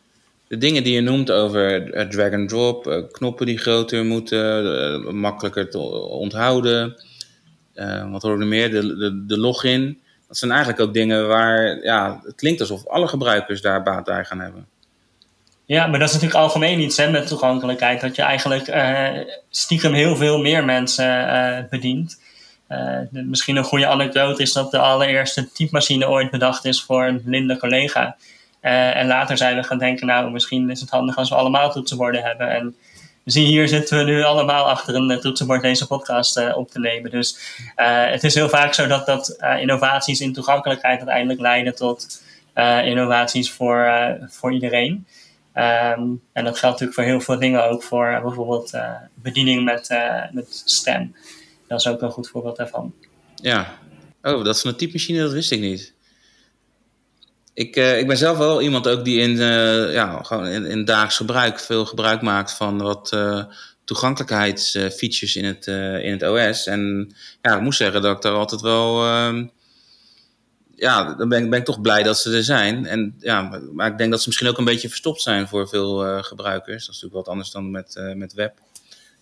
[0.49, 5.79] de dingen die je noemt over drag and drop, knoppen die groter moeten, makkelijker te
[5.79, 6.97] onthouden.
[8.11, 8.71] wat horen we meer?
[8.71, 9.99] De, de, de login.
[10.29, 14.25] Dat zijn eigenlijk ook dingen waar ja, het klinkt alsof alle gebruikers daar baat bij
[14.25, 14.67] gaan hebben.
[15.66, 18.00] Ja, maar dat is natuurlijk algemeen iets hè, met toegankelijkheid.
[18.00, 19.09] Dat je eigenlijk uh,
[19.50, 22.22] stiekem heel veel meer mensen uh, bedient.
[22.68, 27.22] Uh, misschien een goede anekdote is dat de allereerste typemachine ooit bedacht is voor een
[27.22, 28.16] blinde collega.
[28.61, 32.22] en later zijn we gaan denken, nou misschien is het handig als we allemaal toetsenborden
[32.22, 32.50] hebben.
[32.50, 32.77] En
[33.24, 37.11] zie hier zitten we nu allemaal achter een toetsenbord deze podcast op te nemen.
[37.11, 37.38] Dus
[38.11, 42.22] het is heel vaak zo dat, dat innovaties in toegankelijkheid uiteindelijk leiden tot
[42.85, 43.88] innovaties voor,
[44.29, 45.07] voor iedereen.
[45.57, 48.73] Um, en dat geldt natuurlijk voor heel veel dingen ook voor bijvoorbeeld
[49.14, 49.88] bediening met,
[50.33, 51.14] met stem.
[51.69, 52.95] Dat is ook een goed voorbeeld daarvan.
[53.35, 53.79] Ja,
[54.23, 55.95] oh, dat is een typemachine, dat wist ik niet.
[57.53, 59.37] Ik, ik ben zelf wel iemand ook die in,
[59.93, 63.17] ja, gewoon in, in dagelijks gebruik veel gebruik maakt van wat
[63.85, 65.67] toegankelijkheidsfeatures in, het,
[66.05, 66.67] in het OS.
[66.67, 69.05] En ja, ik moet zeggen dat ik daar altijd wel.
[69.05, 69.47] Ehm,
[70.77, 72.87] ja, dan ben ik, ben ik toch blij dat ze er zijn.
[72.87, 76.23] En, ja, maar ik denk dat ze misschien ook een beetje verstopt zijn voor veel
[76.23, 76.87] gebruikers.
[76.87, 78.59] Dat is natuurlijk wat anders dan met, met web,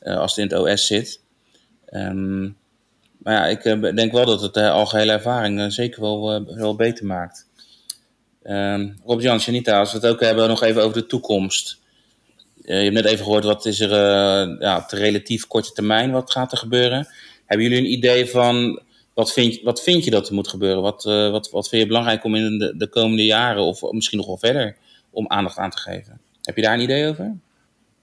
[0.02, 1.20] als het in het OS zit.
[1.90, 2.56] Um,
[3.18, 3.62] maar ja, ik
[3.96, 7.46] denk wel dat het de algehele ervaring zeker wel, wel beter maakt.
[8.44, 11.80] Um, Rob-Jan, Janita, als we het ook hebben nog even over de toekomst.
[12.62, 15.72] Uh, je hebt net even gehoord wat is er uh, ja, op de relatief korte
[15.72, 17.08] termijn, wat gaat er gebeuren.
[17.46, 18.82] Hebben jullie een idee van
[19.14, 20.82] wat vind, wat vind je dat er moet gebeuren?
[20.82, 24.18] Wat, uh, wat, wat vind je belangrijk om in de, de, komende jaren of misschien
[24.18, 24.76] nog wel verder
[25.10, 26.20] om aandacht aan te geven?
[26.42, 27.36] Heb je daar een idee over?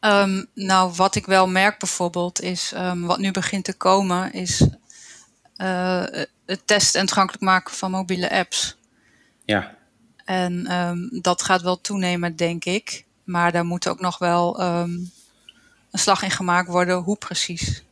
[0.01, 4.67] Um, nou, wat ik wel merk bijvoorbeeld is, um, wat nu begint te komen, is
[6.45, 8.77] het testen en toegankelijk maken van mobiele apps.
[9.45, 9.77] Ja.
[10.25, 13.05] En um, dat gaat wel toenemen, denk ik.
[13.23, 15.11] Maar daar moet ook nog wel een
[15.91, 17.83] slag in gemaakt worden, hoe precies.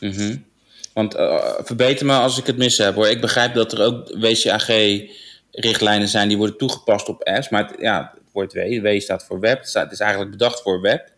[0.00, 0.44] Mm -hmm.
[0.92, 3.08] Want uh, verbeter me als ik het mis heb hoor.
[3.08, 7.48] Ik begrijp dat er ook WCAG-richtlijnen zijn die worden toegepast op apps.
[7.48, 9.58] Maar het, ja, het woord W, W staat voor web.
[9.72, 11.12] Het is eigenlijk bedacht voor web.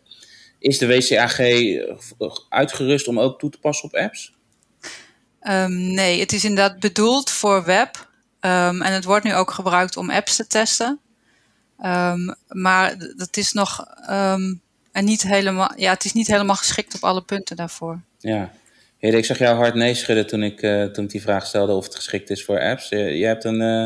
[0.59, 1.39] Is de WCAG
[2.49, 4.33] uitgerust om ook toe te passen op apps?
[5.41, 7.95] Um, nee, het is inderdaad bedoeld voor web.
[8.41, 10.99] Um, en het wordt nu ook gebruikt om apps te testen.
[11.85, 13.85] Um, maar dat is nog
[14.91, 18.01] en niet helemaal, ja, het is niet helemaal geschikt op alle punten daarvoor.
[18.19, 18.51] Ja.
[19.11, 21.83] Ik zag jou hard nee schudden toen ik, uh, toen ik die vraag stelde of
[21.83, 22.91] het geschikt is voor apps.
[22.91, 23.81] Uh, jij hebt een, uh,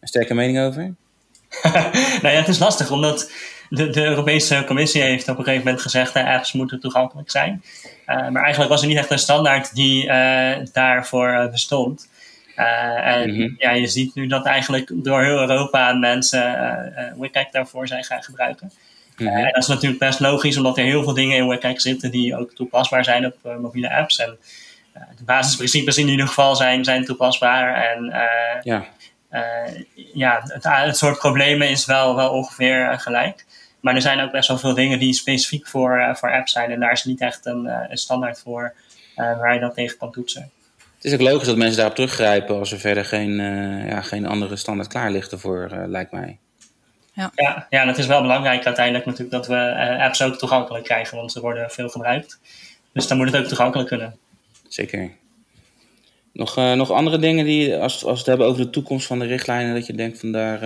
[0.00, 0.82] een sterke mening over?
[2.22, 3.32] nou ja, het is lastig, omdat
[3.68, 7.62] de, de, Europese Commissie heeft op een gegeven moment gezegd dat apps moeten toegankelijk zijn.
[8.06, 10.06] maar eigenlijk was er niet echt een standaard die
[10.72, 12.08] daarvoor bestond.
[12.54, 13.54] En mhm.
[13.58, 18.72] ja, je ziet nu dat eigenlijk door heel Europa mensen WCAG daarvoor zijn gaan gebruiken.
[19.16, 19.36] Mm -hmm.
[19.36, 22.36] en dat is natuurlijk best logisch, omdat er heel veel dingen in WCAG zitten die
[22.36, 24.18] ook toepasbaar zijn op mobiele apps.
[24.18, 24.38] En
[24.92, 27.90] de basisprincipes in ieder geval zijn, zijn toepasbaar.
[27.90, 28.04] En
[28.62, 28.84] ja,
[30.14, 33.44] ja het, het, soort problemen is wel, wel ongeveer gelijk.
[33.80, 36.70] Maar er zijn ook best wel veel dingen die specifiek voor, voor apps zijn.
[36.70, 38.74] En daar is niet echt een, een standaard voor
[39.14, 40.50] waar je dat tegen kan toetsen.
[41.02, 44.26] Het is ook logisch dat mensen daarop teruggrijpen als er verder geen, uh, ja, geen
[44.26, 46.38] andere standaard klaar ligt ervoor, uh, lijkt mij.
[47.12, 47.32] Ja.
[47.34, 50.84] Ja, ja, en het is wel belangrijk uiteindelijk natuurlijk dat we uh, apps ook toegankelijk
[50.84, 52.40] krijgen, want ze worden veel gebruikt.
[52.92, 54.16] Dus dan moet het ook toegankelijk kunnen.
[54.68, 55.10] Zeker.
[56.32, 59.26] Nog, nog andere dingen die, als, als we het hebben over de toekomst van de
[59.26, 60.58] richtlijnen, dat je denkt van daar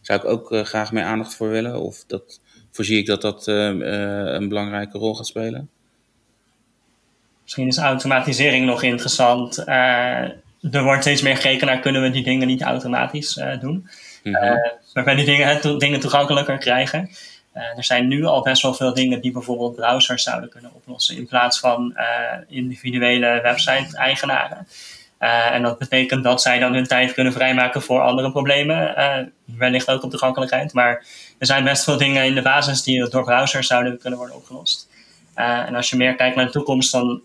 [0.00, 1.80] zou ik ook graag meer aandacht voor willen?
[1.80, 5.70] Of dat, voorzie ik dat dat een belangrijke rol gaat spelen?
[7.46, 9.58] Misschien is automatisering nog interessant.
[9.58, 10.22] Uh,
[10.70, 13.88] er wordt steeds meer gekeken naar kunnen we die dingen niet automatisch uh, doen.
[14.26, 14.52] Mm uh,
[14.94, 17.10] waarbij die dingen, to dingen toegankelijker krijgen.
[17.52, 21.26] er zijn nu al best wel veel dingen die bijvoorbeeld browsers zouden kunnen oplossen in
[21.26, 21.96] plaats van
[22.48, 24.66] individuele website-eigenaren.
[25.52, 28.94] en dat betekent dat zij dan hun tijd kunnen vrijmaken voor andere problemen.
[29.44, 30.72] wellicht ook op toegankelijkheid.
[30.72, 31.04] Maar
[31.38, 34.88] er zijn best veel dingen in de basis die door browsers zouden kunnen worden opgelost.
[35.34, 37.20] En als je meer kijkt naar de toekomst, dan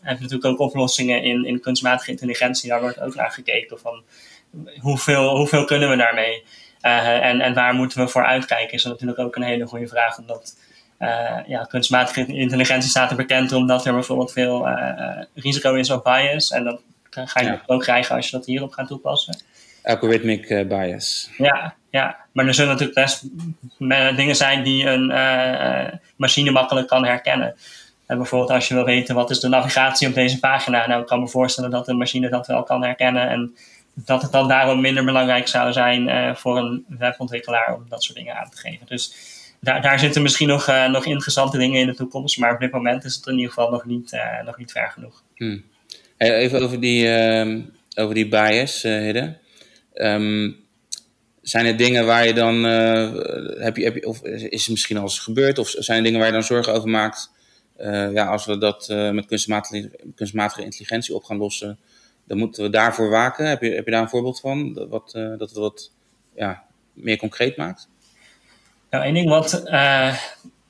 [0.00, 2.68] heb je natuurlijk ook oplossingen in, in kunstmatige intelligentie.
[2.68, 4.02] Daar wordt ook naar gekeken van
[4.80, 6.44] hoeveel, hoeveel kunnen we daarmee?
[6.82, 8.74] Uh, en, en waar moeten we voor uitkijken?
[8.74, 10.18] Is natuurlijk ook een hele goede vraag.
[10.18, 10.56] Omdat
[11.46, 14.68] ja, kunstmatige intelligentie staat er bekend omdat er bijvoorbeeld veel
[15.34, 16.50] risico is op bias.
[16.50, 17.62] En dat ga je ja.
[17.66, 19.42] ook krijgen als je dat hierop gaat toepassen.
[19.82, 21.30] Algorithmic bias.
[21.36, 23.24] Ja, ja, maar er zullen natuurlijk best
[24.16, 25.12] dingen zijn die een
[26.16, 27.54] machine makkelijk kan herkennen.
[28.06, 31.06] En bijvoorbeeld als je wil weten wat is de navigatie op deze pagina, nou ik
[31.06, 33.56] kan me voorstellen dat een machine dat wel kan herkennen en
[33.94, 38.18] dat het dan daarom minder belangrijk zou zijn uh, voor een webontwikkelaar om dat soort
[38.18, 38.86] dingen aan te geven.
[38.86, 39.14] Dus
[39.60, 42.70] daar, daar zitten misschien nog, uh, nog interessante dingen in de toekomst, maar op dit
[42.70, 45.22] moment is het in ieder geval nog niet, uh, nog niet ver genoeg.
[45.36, 45.64] Hmm.
[46.16, 47.60] Even over die, ehm,
[47.94, 49.36] over die bias, Hidde.
[49.94, 50.60] Um,
[51.42, 55.02] zijn er dingen waar je dan, heb je, heb je, of is het misschien al
[55.02, 57.30] eens gebeurd, of zijn er dingen waar je dan zorgen over maakt?
[58.12, 61.78] ja, als we dat met kunstmatige, kunstmatige intelligentie op gaan lossen,
[62.26, 63.48] dan moeten we daarvoor waken.
[63.48, 64.72] Heb je, heb je daar een voorbeeld van?
[64.72, 65.92] Dat, wat, uh, dat het wat
[66.34, 67.88] ja, meer concreet maakt?
[68.90, 69.62] Nou, één ding wat.
[69.64, 70.16] Uh,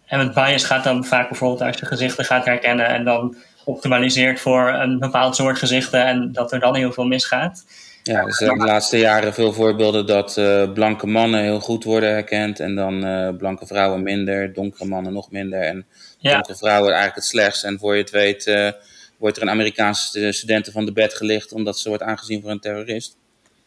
[0.07, 4.41] en met bias gaat dan vaak bijvoorbeeld als je gezichten gaat herkennen en dan optimaliseert
[4.41, 7.65] voor een bepaald soort gezichten en dat er dan heel veel misgaat.
[8.03, 12.61] Ja, dus de laatste jaren veel voorbeelden dat uh, blanke mannen heel goed worden herkend
[12.61, 15.87] en dan uh, blanke vrouwen minder, donkere mannen nog minder en
[16.19, 16.33] ja.
[16.33, 17.65] donkere vrouwen eigenlijk het slechtst.
[17.65, 18.75] En voor je het weet
[19.23, 22.61] wordt er een Amerikaanse studenten van de bed gelicht omdat ze wordt aangezien voor een
[22.61, 23.17] terrorist.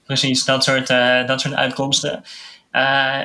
[0.06, 2.24] Precies, dat soort, uh, dat soort uitkomsten.
[2.72, 3.24] Uh,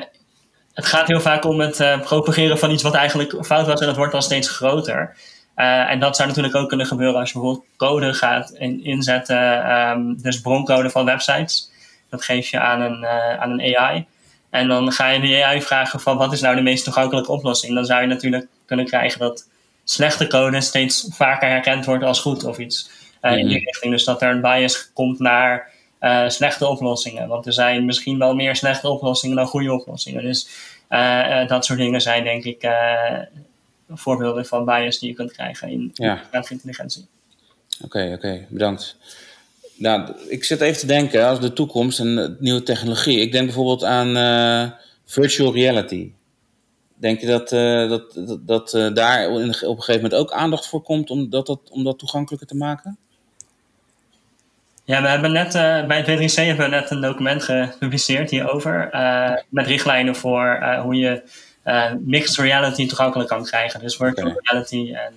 [0.73, 3.85] het gaat heel vaak om het uh, propageren van iets wat eigenlijk fout was en
[3.85, 5.17] dat wordt dan steeds groter.
[5.55, 10.21] en dat zou natuurlijk ook kunnen gebeuren als je bijvoorbeeld code gaat in, inzetten, um,
[10.21, 11.71] dus broncode van websites.
[12.09, 13.05] Dat geef je aan een,
[13.39, 14.05] aan een AI.
[14.49, 17.73] En dan ga je de AI vragen van wat is nou de meest toegankelijke oplossing.
[17.73, 19.49] Dan zou je natuurlijk kunnen krijgen dat
[19.83, 22.89] slechte code steeds vaker herkend wordt als goed of iets.
[23.21, 23.65] Uh, In die mhm.
[23.65, 23.91] richting.
[23.91, 25.69] Dus dat er een bias komt naar
[26.01, 27.27] uh, slechte oplossingen.
[27.27, 30.23] Want er zijn misschien wel meer slechte oplossingen dan goede oplossingen.
[30.23, 30.49] Dus
[30.89, 32.69] uh, dat soort dingen zijn denk ik
[33.89, 36.23] voorbeelden van bias die je kunt krijgen in ja.
[36.49, 37.07] intelligentie.
[37.83, 38.97] Oké, okay, oké, okay, bedankt.
[39.75, 43.19] Nou, ik zit even te denken als de toekomst en nieuwe technologie.
[43.19, 44.73] Ik denk bijvoorbeeld aan
[45.05, 46.11] virtual reality.
[47.01, 50.67] Denk je dat, uh, dat, dat, dat uh, daar op een gegeven moment ook aandacht
[50.67, 52.97] voor komt om dat, dat, om dat toegankelijker te maken?
[54.83, 58.89] Ja, we hebben net uh, bij het W3C hebben we net een document gepubliceerd hierover.
[59.49, 61.23] met richtlijnen voor hoe je
[61.99, 63.79] mixed reality toegankelijk kan krijgen.
[63.79, 64.41] Dus virtual okay.
[64.43, 65.13] reality en,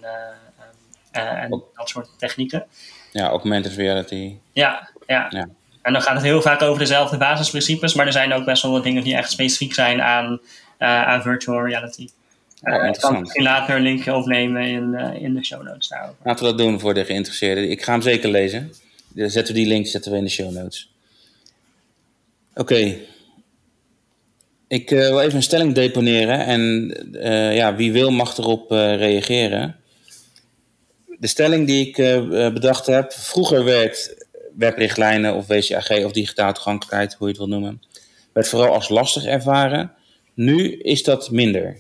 [1.11, 2.66] en dat soort technieken.
[3.12, 4.37] Ja, augmented reality.
[4.53, 5.49] Ja, ja, ja.
[5.83, 8.73] En dan gaat het heel vaak over dezelfde basisprincipes, maar er zijn ook best wel
[8.73, 10.40] wat dingen die echt specifiek zijn aan
[10.78, 12.08] aan virtual reality.
[12.64, 16.16] Ik kan misschien later een linkje opnemen in, uh, in de show notes daarover.
[16.22, 17.70] Laten we dat doen voor de geïnteresseerden.
[17.70, 18.72] Ik ga hem zeker lezen.
[19.08, 20.90] Dan zetten we die link zetten we in de show notes.
[22.54, 22.60] Oké.
[22.60, 23.06] Okay.
[24.68, 26.94] Ik wil even een stelling deponeren en
[27.54, 29.76] ja, wie wil mag erop reageren.
[31.18, 31.96] De stelling die ik
[32.52, 37.82] bedacht heb, vroeger werd webrichtlijnen of WCAG of digitale toegankelijkheid, hoe je het wil noemen,
[38.32, 39.92] werd vooral als lastig ervaren.
[40.35, 41.77] Nu is dat minder.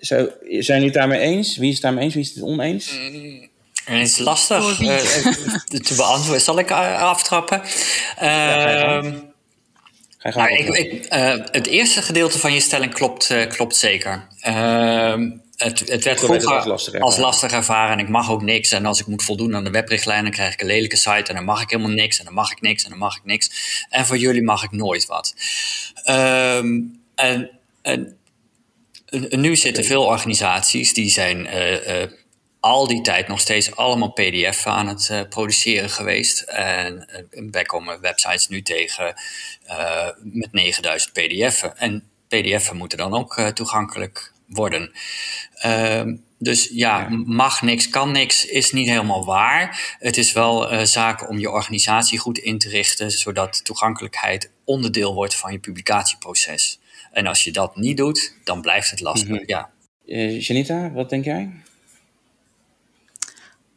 [0.00, 1.56] Zo, zijn jullie het daarmee eens?
[1.56, 2.14] Wie is het daarmee eens?
[2.14, 2.98] Wie is het oneens?
[2.98, 3.48] Mm,
[3.84, 4.96] het is lastig uh,
[5.86, 6.40] te beantwoorden.
[6.40, 7.62] Zal ik aftrappen?
[8.20, 9.12] Ja, uh,
[10.34, 14.28] nou, ik, ik, uh, het eerste gedeelte van je stelling klopt, uh, klopt zeker.
[15.64, 18.72] Het, het werd vroeger als lastig, als lastig, ervaren en ik mag ook niks.
[18.72, 21.34] En als ik moet voldoen aan de webrichtlijnen, dan krijg ik een lelijke site en
[21.34, 23.50] dan mag ik helemaal niks en dan mag ik niks en dan mag ik niks.
[23.88, 25.34] En voor jullie mag ik nooit wat.
[26.08, 27.50] Um, en,
[27.82, 28.18] en,
[29.06, 32.06] en, nu zitten veel organisaties die zijn uh, uh,
[32.60, 36.40] al die tijd nog steeds allemaal PDF aan het uh, produceren geweest.
[36.40, 37.08] En
[37.50, 39.14] wij komen websites nu tegen
[40.22, 41.76] met 9000 PDF'en.
[41.76, 44.92] En PDF'en moeten dan ook toegankelijk worden.
[45.66, 46.02] Uh,
[46.38, 49.96] dus ja, mag niks, kan niks is niet helemaal waar.
[49.98, 55.14] Het is wel uh, zaak om je organisatie goed in te richten, zodat toegankelijkheid onderdeel
[55.14, 56.80] wordt van je publicatieproces.
[57.12, 59.28] En als je dat niet doet, dan blijft het lastig.
[59.28, 59.44] Mm -hmm.
[59.46, 59.70] ja.
[60.06, 61.50] Uh, Janita, wat denk jij?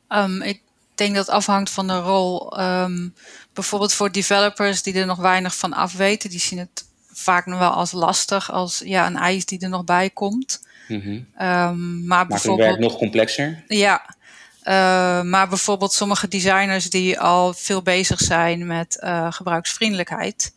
[0.10, 0.62] Um, ik
[0.96, 2.60] denk dat het afhangt van de rol.
[2.60, 3.14] Um,
[3.54, 7.60] bijvoorbeeld voor developers die er nog weinig van af weten, die zien het vaak nog
[7.60, 10.68] wel als lastig, als ja, een eis die er nog bij komt.
[10.88, 11.28] Mm-hmm.
[11.42, 13.64] Um, maar bijvoorbeeld, het werk nog complexer?
[13.68, 14.16] Ja,
[14.64, 20.54] uh, maar bijvoorbeeld sommige designers die al veel bezig zijn met uh, gebruiksvriendelijkheid,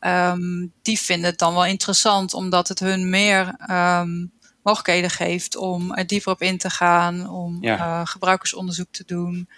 [0.00, 5.94] um, die vinden het dan wel interessant, omdat het hun meer um, mogelijkheden geeft om
[5.94, 7.78] er dieper op in te gaan, om ja.
[7.78, 9.48] uh, gebruikersonderzoek te doen.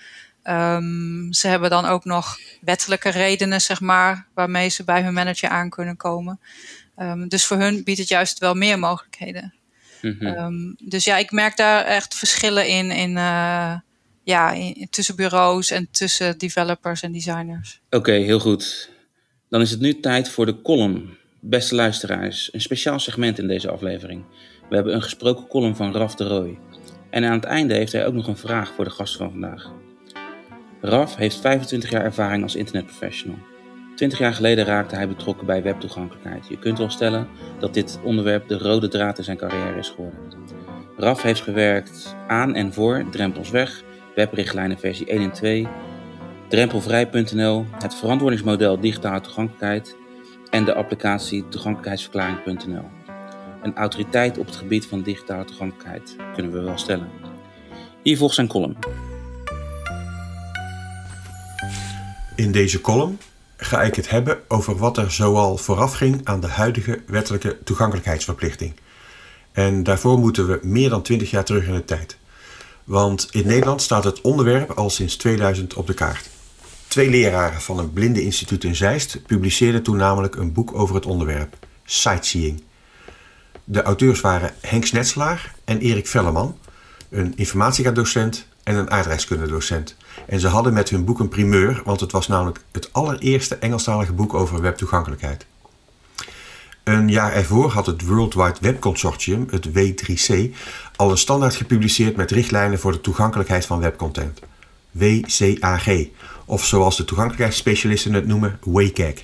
[0.48, 5.48] Um, ze hebben dan ook nog wettelijke redenen, zeg maar, waarmee ze bij hun manager
[5.48, 6.40] aan kunnen komen.
[6.98, 9.54] Um, dus voor hun biedt het juist wel meer mogelijkheden.
[10.02, 10.26] Mm -hmm.
[10.26, 13.74] um, dus ja, ik merk daar echt verschillen in, in, uh,
[14.22, 14.54] ja,
[14.90, 17.80] tussen bureaus en tussen developers en designers.
[17.90, 18.90] Oké, heel goed.
[19.48, 21.16] Dan is het nu tijd voor de column.
[21.40, 24.24] Beste luisteraars, een speciaal segment in deze aflevering.
[24.68, 26.58] We hebben een gesproken column van Raf de Rooij.
[27.10, 29.70] En aan het einde heeft hij ook nog een vraag voor de gast van vandaag.
[30.86, 33.38] Raf heeft 25 jaar ervaring als internetprofessional.
[33.94, 36.48] 20 jaar geleden raakte hij betrokken bij webtoegankelijkheid.
[36.48, 40.20] Je kunt wel stellen dat dit onderwerp de rode draad in zijn carrière is geworden.
[40.96, 43.82] Raf heeft gewerkt aan en voor Drempels Weg,
[44.14, 45.68] webrichtlijnen versie 1 en 2,
[46.48, 49.96] drempelvrij.nl, het verantwoordingsmodel digitale toegankelijkheid
[50.50, 52.84] en de applicatie toegankelijkheidsverklaring.nl.
[53.62, 57.08] Een autoriteit op het gebied van digitale toegankelijkheid, kunnen we wel stellen.
[58.02, 58.76] Hier volgt zijn column.
[62.36, 63.18] In deze column
[63.56, 68.74] ga ik het hebben over wat er zoal vooraf ging aan de huidige wettelijke toegankelijkheidsverplichting.
[69.52, 72.16] En daarvoor moeten we meer dan 20 jaar terug in de tijd.
[72.84, 76.28] Want in Nederland staat het onderwerp al sinds 2000 op de kaart.
[76.88, 81.56] Twee leraren van een blindeninstituut in Zeist publiceerden toen namelijk een boek over het onderwerp,
[81.84, 82.62] Sightseeing.
[83.64, 86.58] De auteurs waren Henk Snetselaar en Erik Velleman,
[87.08, 89.96] een informatica-docent en een aardrijkskundedocent.
[90.26, 94.12] En ze hadden met hun boek een primeur, want het was namelijk het allereerste Engelstalige
[94.12, 95.46] boek over webtoegankelijkheid.
[96.84, 100.54] Een jaar ervoor had het World Wide Web Consortium, het W3C,
[100.96, 104.40] al een standaard gepubliceerd met richtlijnen voor de toegankelijkheid van webcontent.
[104.90, 105.88] WCAG,
[106.44, 109.14] of zoals de toegankelijkheidsspecialisten het noemen, WCAG.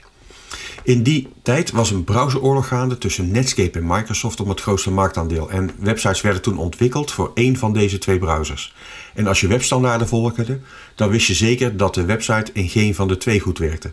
[0.83, 5.50] In die tijd was een browseroorlog gaande tussen Netscape en Microsoft om het grootste marktaandeel.
[5.50, 8.74] En websites werden toen ontwikkeld voor één van deze twee browsers.
[9.14, 10.61] En als je webstandaarden volgde,
[10.94, 13.90] dan wist je zeker dat de website in geen van de twee goed werkte.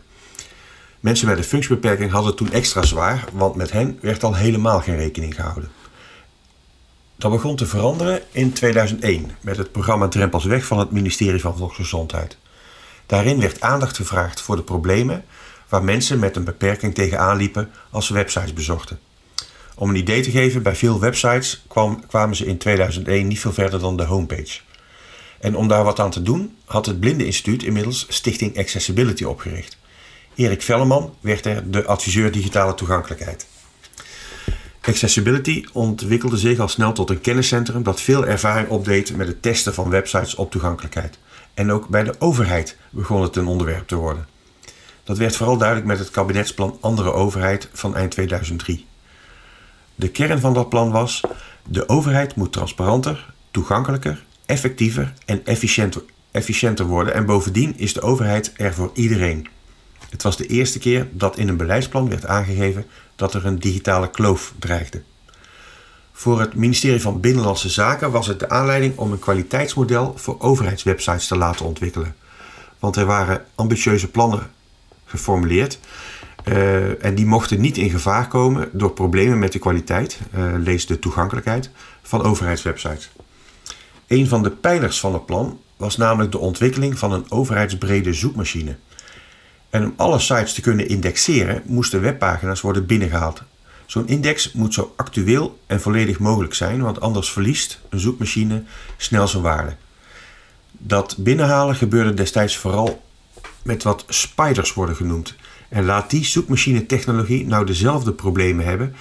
[0.99, 4.79] Mensen met een functiebeperking hadden het toen extra zwaar, want met hen werd al helemaal
[4.79, 5.71] geen rekening gehouden.
[7.15, 11.57] Dat begon te veranderen in 2001 met het programma Drempels Weg van het ministerie van
[11.57, 12.37] Volksgezondheid.
[13.05, 15.25] Daarin werd aandacht gevraagd voor de problemen
[15.69, 18.99] waar mensen met een beperking tegenaan liepen als ze websites bezochten.
[19.75, 23.53] Om een idee te geven, bij veel websites kwam, kwamen ze in 2001 niet veel
[23.53, 24.59] verder dan de homepage.
[25.39, 29.77] En om daar wat aan te doen, had het Blindeninstituut inmiddels Stichting Accessibility opgericht.
[30.35, 33.47] Erik Velleman werd er de adviseur digitale toegankelijkheid.
[34.81, 39.73] Accessibility ontwikkelde zich al snel tot een kenniscentrum dat veel ervaring opdeed met het testen
[39.73, 41.17] van websites op toegankelijkheid.
[41.53, 44.27] En ook bij de overheid begon het een onderwerp te worden.
[45.03, 48.85] Dat werd vooral duidelijk met het kabinetsplan Andere Overheid van eind 2003.
[49.95, 51.21] De kern van dat plan was:
[51.67, 58.53] de overheid moet transparanter, toegankelijker, effectiever en efficiënter, efficiënter worden en bovendien is de overheid
[58.55, 59.47] er voor iedereen.
[60.09, 62.85] Het was de eerste keer dat in een beleidsplan werd aangegeven
[63.15, 65.01] dat er een digitale kloof dreigde.
[66.11, 71.27] Voor het ministerie van Binnenlandse Zaken was het de aanleiding om een kwaliteitsmodel voor overheidswebsites
[71.27, 72.15] te laten ontwikkelen.
[72.79, 74.51] Want er waren ambitieuze plannen
[75.05, 75.79] geformuleerd.
[76.45, 80.85] Uh, en die mochten niet in gevaar komen door problemen met de kwaliteit, uh, lees
[80.85, 81.69] de toegankelijkheid,
[82.01, 83.11] van overheidswebsites.
[84.09, 88.75] Een van de pijlers van het plan was namelijk de ontwikkeling van een overheidsbrede zoekmachine.
[89.69, 93.41] En om alle sites te kunnen indexeren, moesten webpagina's worden binnengehaald.
[93.85, 98.63] Zo'n index moet zo actueel en volledig mogelijk zijn, want anders verliest een zoekmachine
[98.97, 99.75] snel zijn waarde.
[100.71, 103.01] Dat binnenhalen gebeurde destijds vooral
[103.61, 105.35] met wat spiders worden genoemd.
[105.67, 108.95] En laat die zoekmachine-technologie nou dezelfde problemen hebben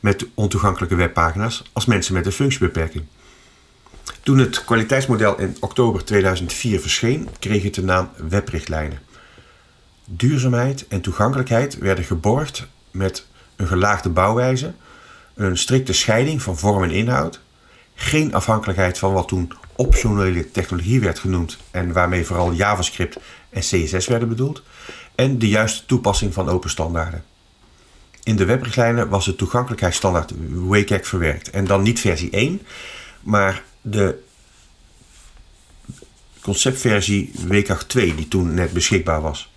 [0.00, 3.04] met ontoegankelijke webpagina's als mensen met een functiebeperking.
[4.22, 8.98] Toen het kwaliteitsmodel in oktober 2004 verscheen, kreeg het de naam webrichtlijnen.
[10.04, 14.72] Duurzaamheid en toegankelijkheid werden geborgd met een gelaagde bouwwijze,
[15.34, 17.40] een strikte scheiding van vorm en inhoud,
[17.94, 23.18] geen afhankelijkheid van wat toen optionele technologie werd genoemd en waarmee vooral JavaScript
[23.50, 24.62] en CSS werden bedoeld,
[25.14, 27.24] en de juiste toepassing van open standaarden.
[28.22, 32.62] In de webrichtlijnen was de toegankelijkheidsstandaard WCAG verwerkt en dan niet versie 1,
[33.20, 34.22] maar de
[36.40, 39.52] conceptversie WCAG 2 die toen net beschikbaar was.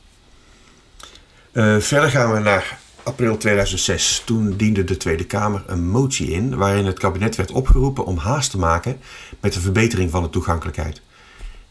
[1.51, 4.21] Uh, verder gaan we naar april 2006.
[4.25, 8.51] Toen diende de Tweede Kamer een motie in waarin het kabinet werd opgeroepen om haast
[8.51, 8.99] te maken
[9.39, 11.01] met de verbetering van de toegankelijkheid.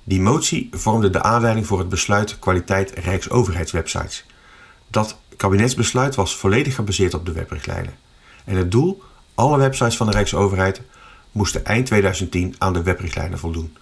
[0.04, 4.24] Die motie vormde de aanleiding voor het besluit kwaliteit Rijksoverheidswebsites.
[4.88, 7.94] Dat kabinetsbesluit was volledig gebaseerd op de webrichtlijnen.
[8.44, 9.02] En het doel,
[9.34, 10.80] alle websites van de Rijksoverheid
[11.32, 13.76] moesten eind 2010 aan de webrichtlijnen voldoen.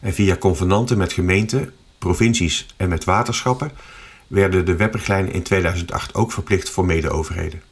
[0.00, 3.72] En via convenanten met gemeenten, provincies en met waterschappen
[4.26, 7.62] werden de webrichtlijnen in 2008 ook verplicht voor medeoverheden.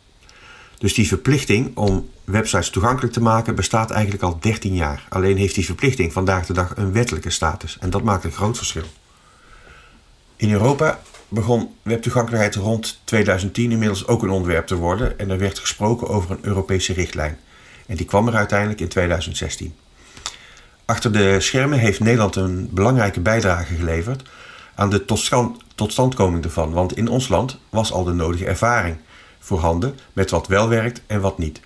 [0.78, 5.06] Dus die verplichting om websites toegankelijk te maken bestaat eigenlijk al 13 jaar.
[5.08, 8.56] Alleen heeft die verplichting vandaag de dag een wettelijke status en dat maakt een groot
[8.56, 8.86] verschil.
[10.36, 15.58] In Europa begon webtoegankelijkheid rond 2010 inmiddels ook een onderwerp te worden en er werd
[15.58, 17.38] gesproken over een Europese richtlijn.
[17.86, 19.74] En die kwam er uiteindelijk in 2016.
[20.84, 24.22] Achter de schermen heeft Nederland een belangrijke bijdrage geleverd
[24.74, 25.04] aan de
[25.74, 28.96] totstandkoming ervan, want in ons land was al de nodige ervaring
[29.38, 31.60] voorhanden met wat wel werkt en wat niet.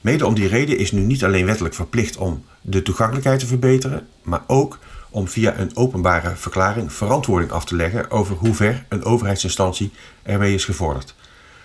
[0.00, 4.08] Mede om die reden is nu niet alleen wettelijk verplicht om de toegankelijkheid te verbeteren,
[4.22, 4.78] maar ook
[5.10, 9.92] om via een openbare verklaring verantwoording af te leggen over hoe ver een overheidsinstantie
[10.22, 11.14] ermee is gevorderd.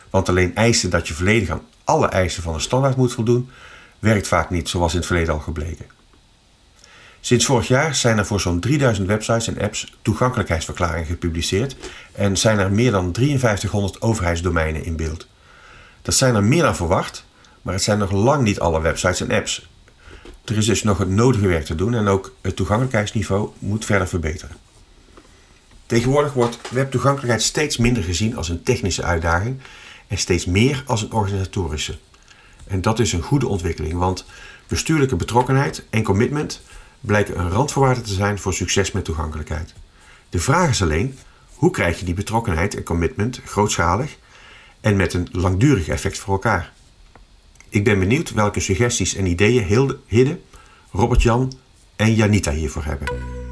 [0.09, 3.49] Want alleen eisen dat je volledig aan alle eisen van een standaard moet voldoen,
[3.99, 5.85] werkt vaak niet zoals in het verleden al gebleken.
[7.19, 11.75] Sinds vorig jaar zijn er voor zo'n 3000 websites en apps toegankelijkheidsverklaringen gepubliceerd
[12.11, 15.27] en zijn er meer dan 5300 overheidsdomeinen in beeld.
[16.01, 17.25] Dat zijn er meer dan verwacht,
[17.61, 19.69] maar het zijn nog lang niet alle websites en apps.
[20.45, 24.07] Er is dus nog het nodige werk te doen en ook het toegankelijkheidsniveau moet verder
[24.07, 24.55] verbeteren.
[25.85, 29.59] Tegenwoordig wordt webtoegankelijkheid steeds minder gezien als een technische uitdaging
[30.17, 31.97] steeds meer als een organisatorische.
[32.67, 34.25] En dat is een goede ontwikkeling, want
[34.67, 36.61] bestuurlijke betrokkenheid en commitment
[37.01, 39.73] blijken een randvoorwaarde te zijn voor succes met toegankelijkheid.
[40.29, 41.17] De vraag is alleen,
[41.53, 44.17] hoe krijg je die betrokkenheid en commitment grootschalig
[44.81, 46.73] en met een langdurig effect voor elkaar?
[47.69, 50.39] Ik ben benieuwd welke suggesties en ideeën Hidde,
[50.91, 51.53] Robert-Jan
[51.95, 53.44] en Janita hiervoor hebben.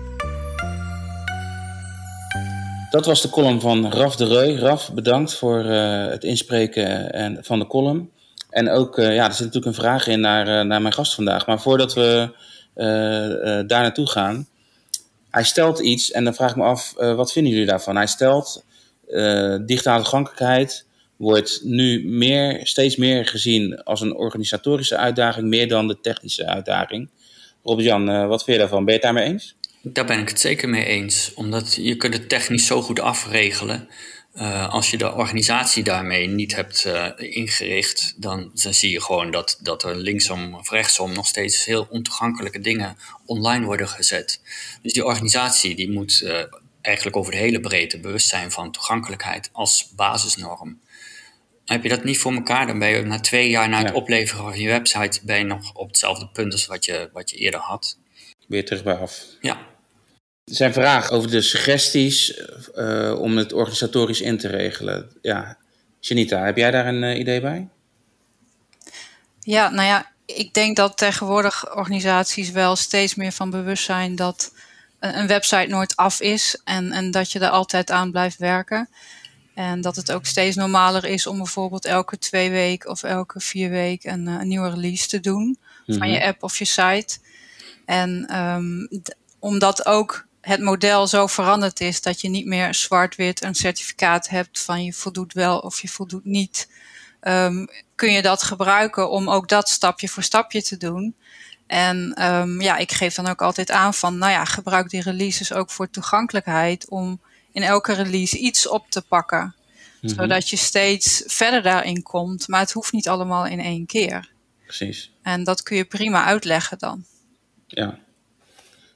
[2.94, 4.56] Dat was de column van Raf de Reu.
[4.56, 8.10] Raf, bedankt voor uh, het inspreken en, van de column.
[8.50, 11.48] En ook, uh, ja, er zit natuurlijk een vraag in naar, naar mijn gast vandaag.
[11.48, 12.30] Maar voordat we
[13.68, 14.48] daar naartoe gaan,
[15.30, 17.96] hij stelt iets en dan vraag ik me af, wat vinden jullie daarvan?
[17.96, 18.66] Hij stelt
[19.66, 20.86] digitale toegankelijkheid
[21.16, 27.10] wordt nu meer, steeds meer gezien als een organisatorische uitdaging, meer dan de technische uitdaging.
[27.64, 28.86] Robert-Jan, uh, wat vind je daarvan?
[28.86, 29.56] Ben je het daarmee eens?
[29.86, 33.90] Daar ben ik het zeker mee eens, omdat je kunt het technisch zo goed afregelen.
[34.36, 39.32] Uh, als je de organisatie daarmee niet hebt uh, ingericht, dan, dan, zie je gewoon
[39.32, 44.42] dat, dat er linksom of rechtsom nog steeds heel ontoegankelijke dingen online worden gezet.
[44.82, 46.26] Dus die organisatie die moet
[46.82, 50.80] eigenlijk over de hele breedte bewust zijn van toegankelijkheid als basisnorm.
[51.66, 54.44] Heb je dat niet voor elkaar, dan ben je na twee jaar na het opleveren
[54.44, 57.60] van je website ben je nog op hetzelfde punt als wat je, wat je eerder
[57.60, 57.98] had.
[58.48, 59.26] Weer terug bij af.
[59.42, 59.73] Ja.
[60.46, 62.42] Zijn vraag over de suggesties
[62.76, 65.10] uh, om het organisatorisch in te regelen.
[65.22, 65.58] Ja,
[66.00, 67.68] Janita, heb jij daar een uh, idee bij?
[69.40, 74.54] Ja, nou ja, ik denk dat tegenwoordig organisaties wel steeds meer van bewust zijn dat
[75.00, 78.90] een website nooit af is en, en dat je er altijd aan blijft werken.
[79.54, 83.70] En dat het ook steeds normaler is om bijvoorbeeld elke twee weken of elke vier
[83.70, 86.28] weken een, een nieuwe release te doen van je mhm.
[86.28, 87.18] app of je site.
[87.86, 88.88] En um,
[89.40, 94.62] omdat ook het model zo veranderd is dat je niet meer zwart-wit een certificaat hebt
[94.62, 96.70] van je voldoet wel of je voldoet niet,
[97.22, 101.16] um, kun je dat gebruiken om ook dat stapje voor stapje te doen.
[101.68, 105.54] En um, ja, ik geef dan ook altijd aan van, nou ja, gebruik die releases
[105.54, 107.22] ook voor toegankelijkheid om
[107.52, 109.56] in elke release iets op te pakken.
[110.02, 110.14] Mhm.
[110.14, 114.32] Zodat je steeds verder daarin komt, maar het hoeft niet allemaal in één keer.
[114.66, 115.12] Precies.
[115.22, 117.06] En dat kun je prima uitleggen dan.
[117.68, 118.00] Ja.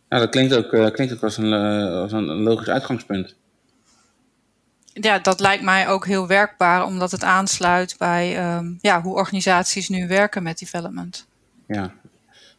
[0.09, 3.35] Nou, dat klinkt ook, uh, klinkt ook als, een, uh, als een logisch uitgangspunt.
[4.93, 9.89] Ja, dat lijkt mij ook heel werkbaar, omdat het aansluit bij um, ja, hoe organisaties
[9.89, 11.27] nu werken met development.
[11.67, 11.93] Ja,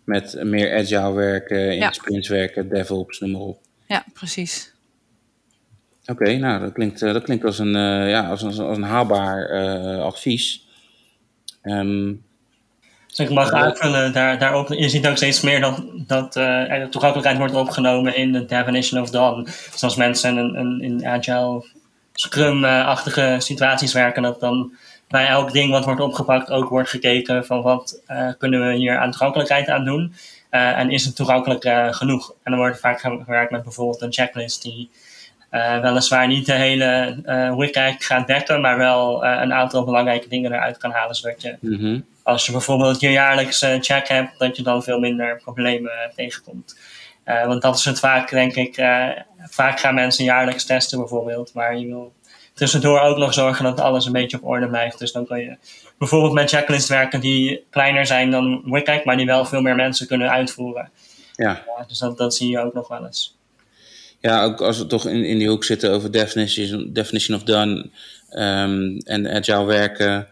[0.05, 1.93] met meer agile werken, in ja.
[1.93, 3.61] sprints werken, DevOps, noem maar op.
[3.87, 4.75] Ja, precies.
[6.07, 8.83] Oké, nou dat klinkt, uh, dat klinkt als, een, uh, ja, als, als, als een
[8.83, 9.49] haalbaar
[10.01, 10.67] advies.
[11.63, 12.27] Um,
[13.09, 14.69] dus ik mag aanvullen daar, daarop.
[14.69, 19.11] Je ziet ook steeds meer dat, dat de toegankelijkheid wordt opgenomen in de definition of
[19.11, 19.43] done.
[19.73, 21.65] Dus als mensen een, een, in agile,
[22.13, 24.73] scrum-achtige situaties werken, dat dan
[25.09, 28.03] bij elk ding wat wordt opgepakt ook wordt gekeken van wat
[28.39, 30.15] kunnen we hier aan toegankelijkheid aan doen.
[30.51, 32.31] en is het toegankelijk genoeg?
[32.43, 34.91] En dan wordt vaak gewerkt met bijvoorbeeld een checklist die
[35.83, 37.17] weliswaar niet de hele
[37.73, 41.15] uh, gaat dekken, maar wel een aantal belangrijke dingen eruit kan halen.
[41.15, 42.05] Zodat je, mm -hmm.
[42.29, 46.79] Als je bijvoorbeeld je jaarlijkse check hebt, dat je dan veel minder problemen tegenkomt.
[47.25, 48.75] want dat is het vaak, denk ik.
[49.49, 52.13] vaak gaan mensen jaarlijks testen bijvoorbeeld, maar je wil
[52.55, 54.99] tussendoor ook nog zorgen dat alles een beetje op orde blijft.
[54.99, 55.57] Dus dan kan je
[55.99, 60.07] bijvoorbeeld met checklists werken die kleiner zijn dan WCAG, maar die wel veel meer mensen
[60.07, 60.91] kunnen uitvoeren.
[61.35, 61.65] Ja.
[61.89, 63.39] dus dat, dat zie je ook nog wel eens
[64.21, 67.91] ja, ook als we toch in, in die hoek zitten over definition, definition of done
[68.31, 70.29] um, en agile werken.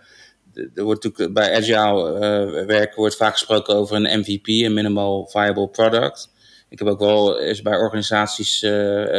[0.75, 5.27] Er wordt natuurlijk bij agile uh, werken wordt vaak gesproken over een MVP, een minimal
[5.27, 6.31] viable product.
[6.69, 8.59] Ik heb ook wel eens bij organisaties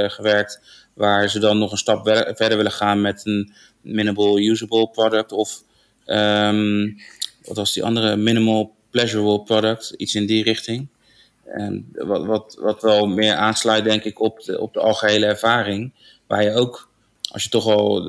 [0.07, 0.59] gewerkt
[0.93, 5.63] waar ze dan nog een stap verder willen gaan met een minimal usable product of
[6.05, 6.97] um,
[7.43, 10.87] wat was die andere minimal pleasurable product, iets in die richting.
[11.45, 15.91] En wat, wat, wat wel meer aansluit, denk ik, op de, op de algehele ervaring.
[16.27, 16.89] Waar je ook,
[17.31, 18.01] als je toch al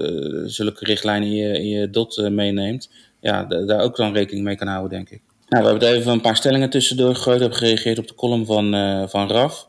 [0.46, 2.90] zulke richtlijnen in je, in je dot meeneemt,
[3.20, 5.20] ja, daar ook dan rekening mee kan houden, denk ik.
[5.48, 7.36] Nou, we hebben even een paar stellingen tussendoor gegooid.
[7.36, 9.68] Ik heb gereageerd op de column van, uh, van Raf.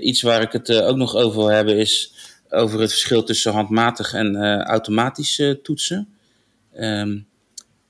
[0.00, 2.12] iets waar ik het ook nog over wil hebben is
[2.48, 6.08] over het verschil tussen handmatig en automatisch toetsen.
[6.80, 7.26] Um,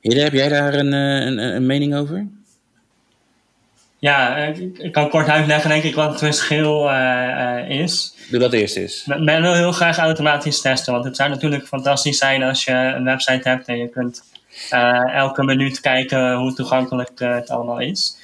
[0.01, 2.27] Hidde, heb jij daar een, een, een mening over?
[3.99, 4.37] Ja,
[4.79, 6.91] ik, kan kort uitleggen denk ik wat het verschil
[7.69, 8.15] is.
[8.31, 9.05] Doe dat eerst eens.
[9.05, 13.05] Men wil heel graag automatisch testen, want het zou natuurlijk fantastisch zijn als je een
[13.05, 14.23] website hebt en je kunt
[14.73, 18.17] uh, elke minuut kijken hoe toegankelijk het allemaal is.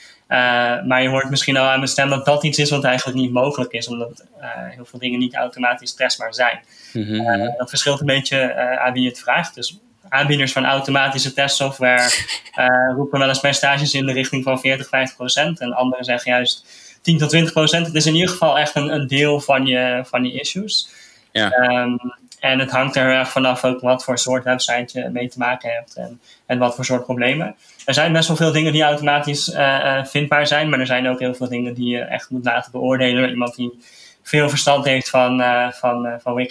[0.87, 3.33] maar je hoort misschien al aan mijn stem dat dat iets is wat eigenlijk niet
[3.33, 4.25] mogelijk is, omdat
[4.71, 6.61] heel veel dingen niet automatisch testbaar zijn.
[6.93, 7.55] Mm -hmm.
[7.57, 9.55] dat verschilt een beetje aan wie je het vraagt.
[9.55, 9.79] Dus
[10.11, 12.11] aanbieders van automatische testsoftware
[12.97, 15.61] roepen wel eens percentages in de richting van 40, 50 procent.
[15.61, 16.67] En anderen zeggen juist
[17.03, 17.87] 10 tot 20 procent.
[17.87, 20.89] Het is in ieder geval echt een, een deel van je, van je issues.
[21.33, 21.53] Ja.
[21.83, 25.39] Um, en het hangt er erg vanaf ook wat voor soort website je mee te
[25.39, 27.57] maken hebt en, en wat voor soort problemen.
[27.85, 31.09] Er zijn best wel veel dingen die automatisch uh, uh, vindbaar zijn, maar er zijn
[31.09, 33.31] ook heel veel dingen die je echt moet laten beoordelen.
[33.31, 33.81] Iemand die
[34.23, 36.49] veel verstand heeft van, uh, van, van.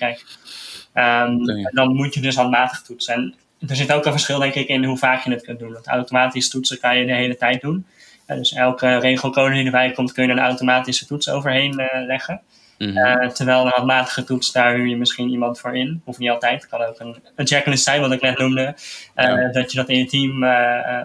[0.94, 3.36] Um, Dan moet je dus handmatig toetsen
[3.68, 5.74] er zit ook een verschil, denk ik, in hoe vaak je het kunt doen.
[5.74, 7.86] Want automatisch toetsen kan je de hele tijd doen.
[8.26, 12.42] dus elke regelcode die erbij komt, kun je een automatische toets overheen leggen.
[12.80, 13.30] Mm -hmm.
[13.34, 16.02] terwijl een handmatige toets, daar huur je misschien iemand voor in.
[16.06, 16.62] Hoeft niet altijd.
[16.62, 18.76] Het kan ook een, een checklist zijn, wat ik net noemde.
[19.16, 20.46] Uh, Dat je dat in je team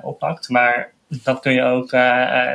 [0.02, 0.48] oppakt.
[0.48, 1.90] Maar dat kun je ook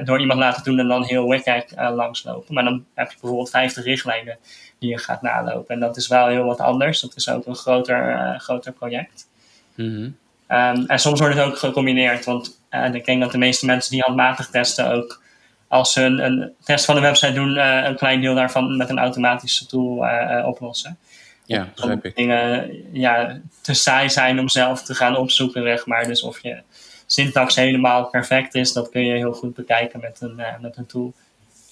[0.05, 2.53] door iemand laten doen en dan heel WCAG langslopen.
[2.53, 4.37] Maar dan heb je bijvoorbeeld 50 richtlijnen
[4.79, 5.75] die je gaat nalopen.
[5.75, 7.01] En dat is wel heel wat anders.
[7.01, 9.27] Dat is ook een groter, groter project.
[9.75, 10.09] Mhm.
[10.47, 12.61] Ehm, en soms wordt het ook gecombineerd, want
[12.91, 15.21] ik denk dat de meeste mensen die handmatig testen ook
[15.69, 18.89] als ze een, een test van een website doen, uh, een klein deel daarvan met
[18.89, 20.97] een automatische tool uh, oplossen.
[21.45, 22.15] Ja, begrijp ik.
[22.15, 26.07] Dingen ja, te saai zijn om zelf te gaan opzoeken, zeg maar.
[26.07, 26.61] Dus of je
[27.05, 31.13] syntax helemaal perfect is, dat kun je heel goed bekijken met een, met een tool.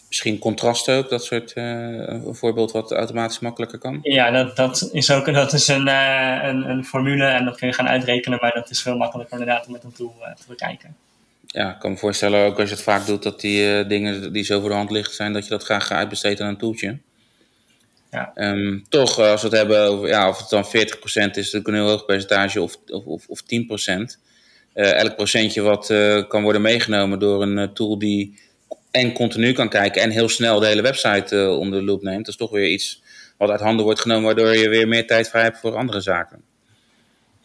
[0.07, 1.53] Misschien contrasten ook, dat soort
[2.31, 3.99] voorbeeld wat automatisch makkelijker kan?
[4.01, 7.73] Ja, dat, dat is ook dat is een, een, een, formule en dat kun je
[7.73, 10.95] gaan uitrekenen, maar dat is veel makkelijker inderdaad om met een tool te bekijken.
[11.57, 14.43] Ja, ik kan me voorstellen ook als je het vaak doet dat die dingen die
[14.43, 16.97] zo voor de hand liggen zijn, dat je dat graag gaat uitbesteden aan een toeltje.
[18.11, 18.31] Ja.
[18.35, 21.73] Um, toch, als we het hebben over ja, of het dan 40% is, natuurlijk een
[21.73, 23.45] heel hoog percentage of, of, of, of 10%.
[24.73, 25.85] elk procentje wat
[26.27, 28.39] kan worden meegenomen door een tool die
[28.91, 32.25] en continu kan kijken en heel snel de hele website onder de loep neemt.
[32.25, 33.01] Dat is toch weer iets
[33.37, 36.41] wat uit handen wordt genomen, waardoor je weer meer tijd vrij hebt voor andere zaken.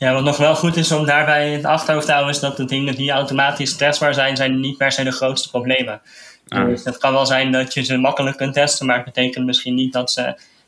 [0.02, 2.56] Ja, wat nog wel goed is om daarbij in het achterhoofd te houden, is dat
[2.56, 6.00] de dingen die automatisch testbaar zijn, zijn niet per se de grootste problemen.
[6.48, 6.66] Ah.
[6.66, 9.74] Dus het kan wel zijn dat je ze makkelijk kunt testen, maar het betekent misschien
[9.74, 10.22] niet dat ze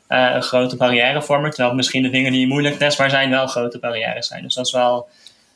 [0.09, 1.51] uh, een grote barrière vormen.
[1.51, 4.43] Terwijl misschien de dingen die moeilijk testbaar zijn, wel grote barrières zijn.
[4.43, 5.07] Dus dat is wel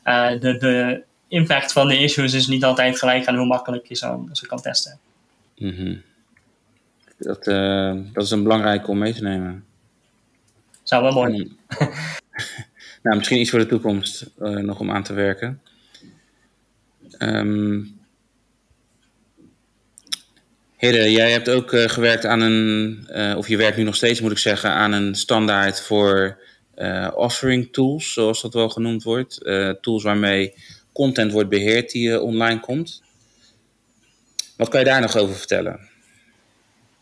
[0.04, 3.94] uh, de, de impact van de issues is niet altijd gelijk aan hoe makkelijk je
[3.94, 4.98] ze, ze kan testen.
[5.56, 6.02] Mm
[7.18, 9.64] dat, uh, dat is een belangrijke om mee te nemen.
[10.82, 11.56] Zou wel mooi zijn.
[13.02, 15.62] nou, misschien iets voor de toekomst uh, nog om aan te werken.
[17.18, 17.98] Um,
[20.78, 24.38] jij hebt ook uh, gewerkt aan een, of je werkt nu nog steeds moet ik
[24.38, 26.38] zeggen, aan een standaard voor
[27.14, 29.40] offering tools, zoals dat wel genoemd wordt.
[29.80, 30.54] tools waarmee
[30.92, 33.02] content wordt beheerd die online komt.
[34.56, 35.88] Wat kan je daar nog over vertellen?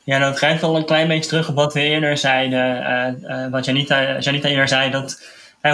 [0.05, 3.51] Ja, dat grijpt al een klein beetje terug op wat we eerder zeiden.
[3.51, 5.22] Wat Janita, Janita eerder zei, dat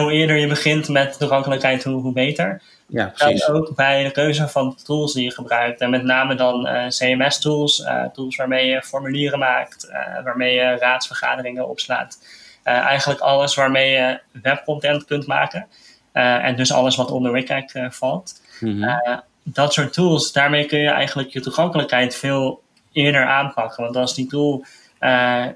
[0.00, 2.62] hoe eerder je begint met toegankelijkheid, hoe, hoe beter.
[2.86, 3.44] Ja, precies.
[3.44, 5.80] En ook bij de keuze van tools die je gebruikt.
[5.80, 9.88] En met name dan uh, CMS-tools, tools waarmee je formulieren maakt,
[10.24, 12.18] waarmee je raadsvergaderingen opslaat.
[12.62, 15.66] eigenlijk alles waarmee je webcontent kunt maken.
[16.12, 18.40] en dus alles wat onder WCAG valt.
[18.60, 23.84] Mm -hmm dat soort tools, daarmee kun je eigenlijk je toegankelijkheid veel eerder aanpakken.
[23.84, 24.64] Want als die tool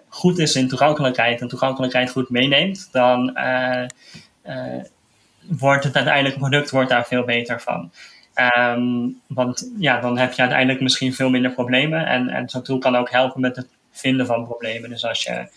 [0.08, 3.38] goed is in toegankelijkheid en toegankelijkheid goed meeneemt, dan
[5.40, 7.90] wordt het uiteindelijk product wordt daar veel beter van.
[8.56, 12.06] Um, want ja, dan heb je uiteindelijk misschien veel minder problemen.
[12.06, 14.90] En, en zo'n tool kan ook helpen met het vinden van problemen.
[14.90, 15.48] Dus als je,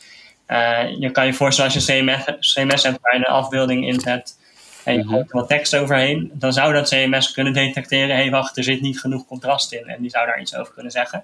[0.99, 4.39] je kan je voorstellen als je CMS, CMS hebt waar je een afbeelding inzet
[4.83, 8.31] en je gooit er wat tekst overheen, dan zou dat CMS kunnen detecteren, hé hey,
[8.31, 9.87] wacht, er zit niet genoeg contrast in.
[9.87, 11.23] En die zou daar iets over kunnen zeggen.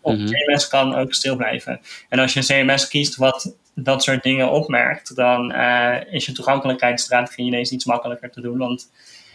[0.00, 1.80] Of mm CMS kan ook stil blijven.
[2.08, 6.32] En als je een CMS kiest wat dat soort dingen opmerkt, dan uh, is je
[6.32, 8.58] toegankelijkheidsstrategie ineens iets makkelijker te doen.
[8.58, 8.90] Want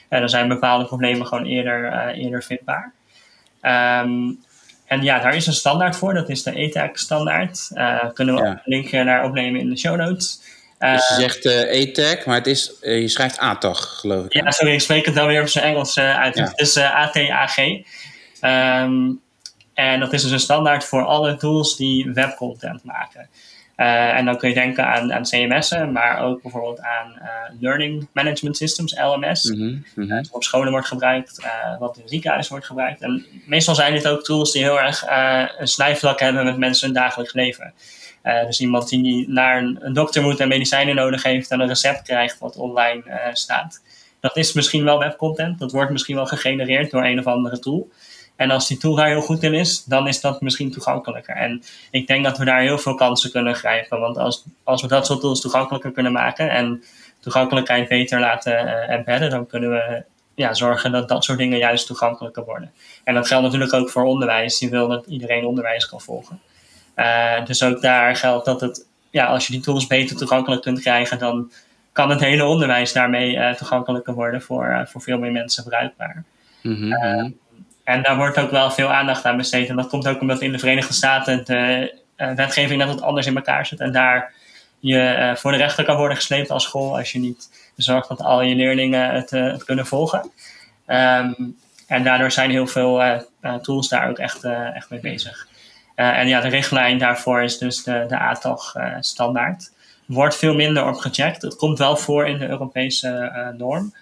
[0.09, 2.93] uh, dan zijn bepaalde problemen gewoon eerder, uh, eerder vindbaar.
[3.61, 4.39] Um,
[4.85, 7.67] en ja, daar is een standaard voor, dat is de ETAG standaard.
[8.13, 8.47] kunnen we ja.
[8.49, 10.41] een linkje naar opnemen in de show notes.
[10.79, 14.33] Dus je zegt uh, ETAG, maar het is, je schrijft ATAG, geloof ik.
[14.33, 16.39] Ja, sorry, ik spreek het dan weer op zijn Engels uit.
[16.39, 17.57] Het is ATAG.
[18.41, 19.21] Um,
[19.73, 23.29] en dat is dus een standaard voor alle tools die webcontent maken.
[23.81, 27.27] Uh, en dan kun je denken aan, aan CMS'en, maar ook bijvoorbeeld aan uh,
[27.59, 29.43] Learning Management Systems, LMS.
[29.43, 33.01] Mm -hmm, wat op scholen wordt gebruikt, uh, wat in ziekenhuizen wordt gebruikt.
[33.01, 35.05] En meestal zijn dit ook tools die heel erg
[35.59, 37.73] een snijvlak hebben met mensen in dagelijks leven.
[38.45, 42.01] dus iemand die naar een, een, dokter moet en medicijnen nodig heeft en een recept
[42.01, 43.03] krijgt wat online
[43.33, 43.81] staat.
[44.19, 47.89] Dat is misschien wel webcontent, dat wordt misschien wel gegenereerd door een of andere tool.
[48.41, 51.35] En als die tool daar heel goed in is, dan is dat misschien toegankelijker.
[51.35, 53.99] En ik denk dat we daar heel veel kansen kunnen grijpen.
[53.99, 56.83] Want als, als we dat soort tools toegankelijker kunnen maken en
[57.19, 60.03] toegankelijkheid beter laten uh, embedden, dan kunnen we
[60.35, 62.71] ja, zorgen dat dat soort dingen juist toegankelijker worden.
[63.03, 64.59] En dat geldt natuurlijk ook voor onderwijs.
[64.59, 66.39] Je wil dat iedereen onderwijs kan volgen.
[66.95, 70.79] Uh, dus ook daar geldt dat het, ja, als je die tools beter toegankelijk kunt
[70.79, 71.51] krijgen, dan
[71.91, 76.23] kan het hele onderwijs daarmee uh, toegankelijker worden voor, voor veel meer mensen bruikbaar.
[76.61, 77.39] Mm -hmm.
[77.83, 79.69] En daar wordt ook wel veel aandacht aan besteed.
[79.69, 83.27] En dat komt ook omdat in de Verenigde Staten de uh, wetgeving net wat anders
[83.27, 83.79] in elkaar zit.
[83.79, 84.33] En daar
[84.79, 88.21] je uh, voor de rechter kan worden gesleept als school als je niet zorgt dat
[88.21, 90.31] al je leerlingen het, uh, het kunnen volgen.
[90.87, 91.57] Um,
[91.87, 93.03] en daardoor zijn heel veel
[93.61, 95.47] tools daar ook echt, echt mee bezig.
[95.95, 99.71] en ja, de richtlijn daarvoor is dus de, de ATOG standaard.
[100.05, 101.41] Wordt veel minder op gecheckt.
[101.41, 103.93] Het komt wel voor in de Europese norm.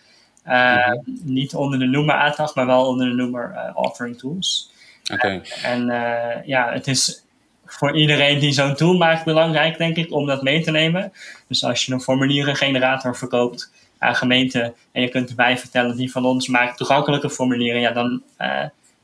[0.50, 0.92] Uh,
[1.24, 4.72] Niet onder de noemer ATAG, maar wel onder de noemer uh, Authoring Tools.
[5.14, 5.42] Okay.
[5.64, 7.24] en uh, ja, het is
[7.66, 11.14] voor iedereen die zo'n tool maakt belangrijk, denk ik, om dat mee te nemen.
[11.48, 16.26] Dus als je een formulierengenerator verkoopt aan gemeenten en je kunt erbij vertellen, die van
[16.26, 18.22] ons maakt toegankelijke formulieren, ja, dan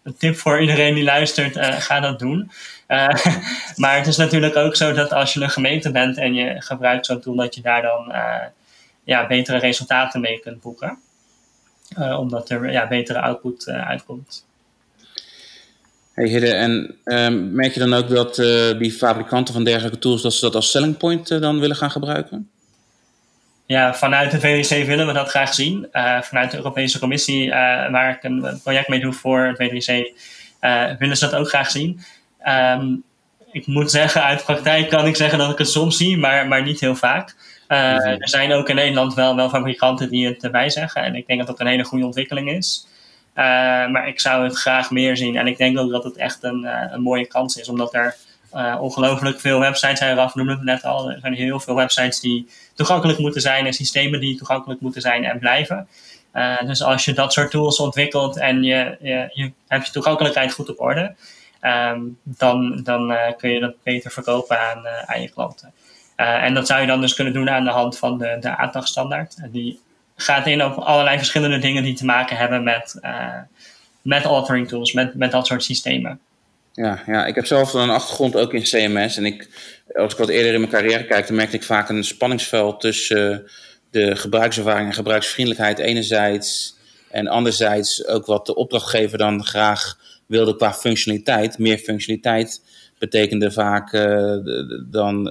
[0.03, 2.51] een tip voor iedereen die luistert, ga dat doen.
[3.81, 7.05] maar het is natuurlijk ook zo dat als je een gemeente bent en je gebruikt
[7.05, 8.13] zo'n tool, dat je daar dan
[9.03, 10.99] ja, betere resultaten mee kunt boeken.
[11.99, 14.45] Uh, omdat er ja, betere output uh, uitkomt.
[16.13, 20.21] Hey Hidde, en uh, merk je dan ook dat uh, die fabrikanten van dergelijke tools
[20.21, 22.49] dat ze dat als selling point dan willen gaan gebruiken?
[23.65, 25.87] Ja, vanuit de VWC willen we dat graag zien.
[26.21, 30.11] vanuit de Europese Commissie, waar ik een project mee doe voor het VWC,
[30.99, 31.99] willen ze dat ook graag zien.
[32.47, 33.03] Um,
[33.55, 36.63] ik moet zeggen, uit praktijk kan ik zeggen dat ik het soms zie, maar, maar
[36.63, 37.35] niet heel vaak.
[37.67, 41.03] Uh, Er zijn ook in Nederland wel, wel fabrikanten die het erbij zeggen.
[41.03, 42.87] En ik denk dat dat een hele goede ontwikkeling is.
[43.35, 43.43] Uh,
[43.87, 45.35] maar ik zou het graag meer zien.
[45.37, 47.69] En ik denk ook dat het echt een, uh, een mooie kans is.
[47.69, 48.15] Omdat er
[48.79, 50.15] ongelooflijk veel websites zijn.
[50.15, 51.11] Raf noemde het net al.
[51.11, 53.65] Er zijn heel veel websites die toegankelijk moeten zijn.
[53.65, 55.87] En systemen die toegankelijk moeten zijn en blijven.
[56.65, 60.69] dus als je dat soort tools ontwikkelt en je, je, je hebt je toegankelijkheid goed
[60.69, 61.15] op orde.
[61.61, 65.73] Um, dan dan kun je dat beter verkopen aan, aan je klanten.
[66.17, 68.57] Uh, en dat zou je dan dus kunnen doen aan de hand van de, de
[68.57, 69.35] ATAG-standaard.
[69.51, 69.79] Die
[70.15, 73.37] gaat in op allerlei verschillende dingen die te maken hebben met, uh,
[74.01, 76.19] met authoring tools, met, met dat soort systemen.
[76.73, 79.17] Ja, ja, ik heb zelf een achtergrond ook in CMS.
[79.17, 79.49] En ik,
[79.93, 83.51] als ik wat eerder in mijn carrière kijk, dan merkte ik vaak een spanningsveld tussen
[83.89, 86.77] de gebruikservaring en gebruiksvriendelijkheid enerzijds.
[87.09, 91.57] En anderzijds ook wat de opdrachtgever dan graag wilde qua functionaliteit.
[91.57, 92.61] Meer functionaliteit
[92.99, 93.91] betekende vaak
[94.91, 95.27] dan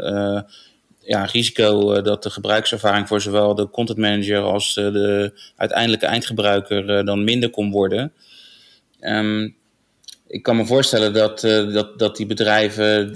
[1.04, 6.06] ja, risico uh, dat de gebruikservaring voor zowel de content manager als uh, de uiteindelijke
[6.06, 8.12] eindgebruiker uh, dan minder kon worden.
[9.00, 9.56] Um,
[10.26, 13.12] ik kan me voorstellen dat, dat, dat die bedrijven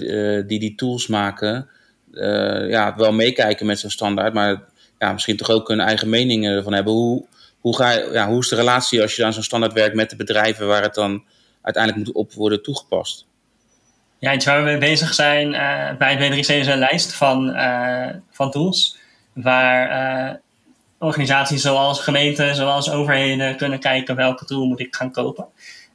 [0.47, 1.69] die die tools maken,
[2.69, 4.63] ja, wel meekijken met zo'n standaard, maar
[4.99, 6.93] ja, misschien toch ook hun eigen mening ervan hebben.
[6.93, 7.25] Hoe,
[7.59, 10.15] hoe, ga ja, hoe is de relatie als je aan zo'n standaard werkt met de
[10.15, 11.23] bedrijven waar het dan
[11.61, 13.27] uiteindelijk moet op worden toegepast?
[14.19, 17.55] Ja, iets waar we mee bezig zijn uh, bij het W3C is een lijst van,
[17.55, 18.97] uh, van tools.
[19.33, 19.91] Waar
[20.29, 20.35] uh,
[20.97, 25.45] organisaties zoals gemeenten, zoals overheden kunnen kijken welke tool moet ik gaan kopen.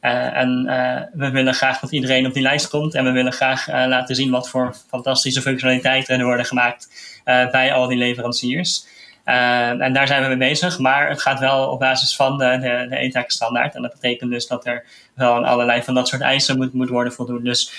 [0.01, 0.65] en
[1.13, 2.95] we willen graag dat iedereen op die lijst komt.
[2.95, 6.89] En we willen graag laten zien wat voor fantastische functionaliteiten er worden gemaakt
[7.25, 8.87] bij al die leveranciers.
[9.25, 10.79] en daar zijn we mee bezig.
[10.79, 13.75] Maar het gaat wel op basis van de, de, de ETAC standaard.
[13.75, 16.89] En dat betekent dus dat er wel aan allerlei van dat soort eisen moet, moet
[16.89, 17.45] worden voldoen.
[17.45, 17.73] Dus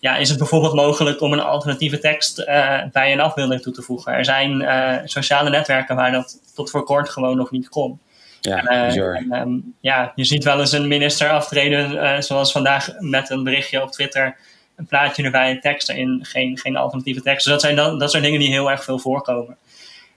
[0.00, 2.44] ja, is het bijvoorbeeld mogelijk om een alternatieve tekst
[2.92, 4.12] bij een afbeelding toe te voegen.
[4.12, 4.64] Er zijn
[5.08, 8.00] sociale netwerken waar dat tot voor kort gewoon nog niet kon.
[8.40, 9.46] Ja, uh,
[9.80, 14.36] ja, je ziet wel eens een minister aftreden, zoals vandaag met een berichtje op Twitter
[14.80, 17.44] een plaatje erbij, tekst erin, geen, geen alternatieve tekst.
[17.44, 19.56] Dus dat zijn, dan, dat zijn dingen die heel erg veel voorkomen.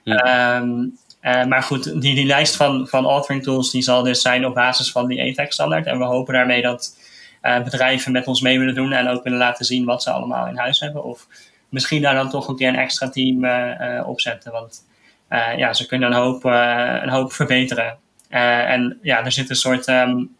[0.04, 0.70] Ehm,
[1.20, 4.54] eh, maar goed, die, die lijst van, van authoring tools die zal dus zijn op
[4.54, 5.86] basis van die ATEX standaard.
[5.86, 6.96] En we hopen daarmee dat
[7.64, 10.56] bedrijven met ons mee willen doen en ook willen laten zien wat ze allemaal in
[10.56, 11.04] huis hebben.
[11.04, 11.26] Of
[11.68, 14.52] misschien daar dan toch een keer een extra team uh, op zetten.
[14.52, 14.84] Want
[15.56, 17.98] ja, ze kunnen een hoop, een hoop verbeteren.
[18.28, 20.36] en ja, er zit een soort um,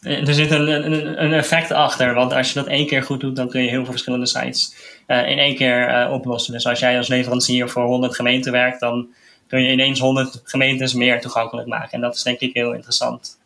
[0.00, 2.14] eh, er zit een, een, een, effect achter.
[2.14, 4.74] Want als je dat één keer goed doet, dan kun je heel veel verschillende sites
[5.06, 6.52] in één keer oplossen.
[6.52, 9.08] Dus als jij als leverancier voor 100 gemeenten werkt, dan
[9.46, 11.90] kun je ineens 100 gemeentes meer toegankelijk maken.
[11.90, 13.39] En dat is denk ik heel interessant.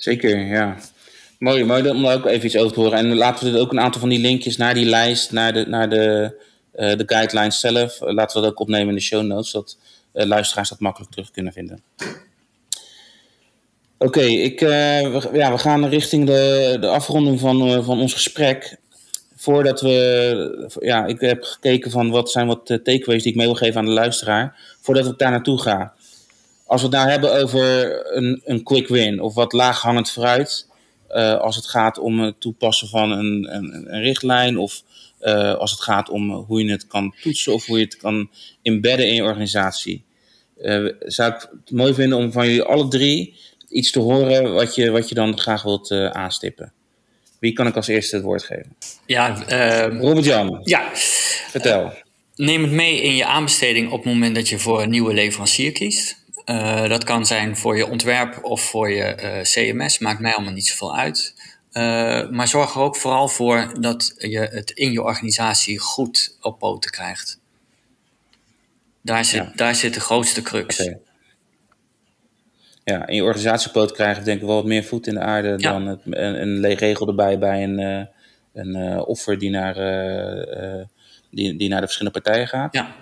[0.00, 0.76] Zeker, ja.
[1.38, 2.98] Mooi, mooi om daar ook even iets over te horen.
[2.98, 5.90] En laten we ook een aantal van die linkjes naar die lijst, naar de, naar
[5.90, 6.34] de,
[6.72, 9.78] de guidelines zelf, laten we dat ook opnemen in de show notes, zodat
[10.12, 11.82] luisteraars dat makkelijk terug kunnen vinden.
[13.98, 18.76] Oké, ik, we, ja, we gaan richting de, de afronding van, van ons gesprek.
[19.36, 23.54] Voordat we, ja, ik heb gekeken van wat zijn wat takeaways die ik mee wil
[23.54, 24.76] geven aan de luisteraar.
[24.80, 25.94] Voordat ik daar naartoe ga.
[26.70, 30.68] Als we het nou hebben over een, een quick win of wat laaghangend fruit.
[31.10, 34.82] Uh, als het gaat om het toepassen van een, een, een richtlijn of
[35.58, 38.30] als het gaat om hoe je het kan toetsen of hoe je het kan
[38.62, 40.04] embedden in je organisatie.
[40.98, 43.36] zou ik het mooi vinden om van jullie alle drie
[43.68, 46.72] iets te horen wat je, wat je dan graag wilt aanstippen.
[47.38, 48.76] Wie kan ik als eerste het woord geven?
[49.06, 50.60] Ja, uh, Robert Jan.
[50.62, 50.90] Ja.
[51.50, 51.92] Vertel.
[52.34, 55.72] Neem het mee in je aanbesteding op het moment dat je voor een nieuwe leverancier
[55.72, 56.19] kiest.
[56.50, 60.66] Uh, dat kan zijn voor je ontwerp of voor je CMS, maakt mij allemaal niet
[60.66, 61.34] zoveel uit.
[62.30, 66.90] maar zorg er ook vooral voor dat je het in je organisatie goed op poten
[66.90, 67.38] krijgt.
[69.02, 69.52] Daar zit, ja.
[69.54, 70.80] daar zit de grootste crux.
[70.80, 71.00] Okay
[72.90, 75.86] ja, in je organisatiepoot krijgen denk ik wel wat meer voet in de aarde dan
[75.86, 77.78] het, een, een regel erbij bij een,
[78.52, 80.84] een uh, offer die naar, uh,
[81.30, 82.74] die, die naar de verschillende partijen gaat.
[82.74, 82.94] Ja.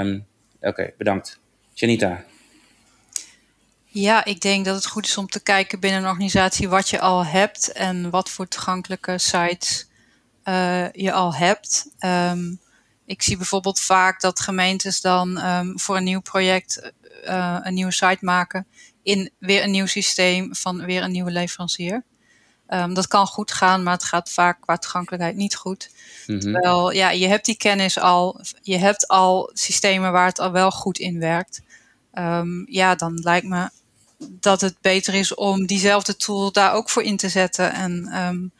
[0.00, 0.26] Um,
[0.56, 1.40] Oké, okay, bedankt.
[1.72, 2.24] Janita.
[3.94, 7.00] Ja, ik denk dat het goed is om te kijken binnen een organisatie wat je
[7.00, 9.88] al hebt en wat voor toegankelijke sites
[10.92, 11.86] je al hebt.
[12.00, 12.60] Um,
[13.06, 16.92] ik zie bijvoorbeeld vaak dat gemeentes dan um, voor een nieuw project
[17.62, 18.66] een nieuwe site maken
[19.02, 22.04] in weer een nieuw systeem van weer een nieuwe leverancier.
[22.68, 25.90] Um, dat kan goed gaan, maar het gaat vaak qua toegankelijkheid niet goed.
[26.26, 26.52] Mm -hmm.
[26.52, 30.70] Terwijl, ja, je hebt die kennis al, je hebt al systemen waar het al wel
[30.70, 31.62] goed in werkt.
[32.14, 33.70] Um, ja, dan lijkt me
[34.30, 37.72] dat het beter is om diezelfde tool daar ook voor in te zetten.
[37.72, 38.52] En um,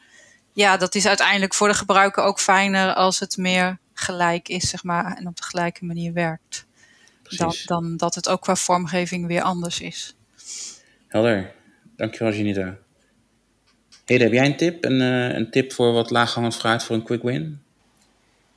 [0.53, 4.83] ja, dat is uiteindelijk voor de gebruiker ook fijner als het meer gelijk is, zeg
[4.83, 6.65] maar, en op de gelijke manier werkt.
[7.37, 10.15] Dan, dan dat het ook qua vormgeving weer anders is.
[11.07, 11.53] Helder.
[11.95, 12.77] Dankjewel, Janita.
[14.05, 14.83] Hey, heb jij een tip?
[14.83, 17.61] Een, uh, een tip voor wat laaghangend fruit voor een quick win?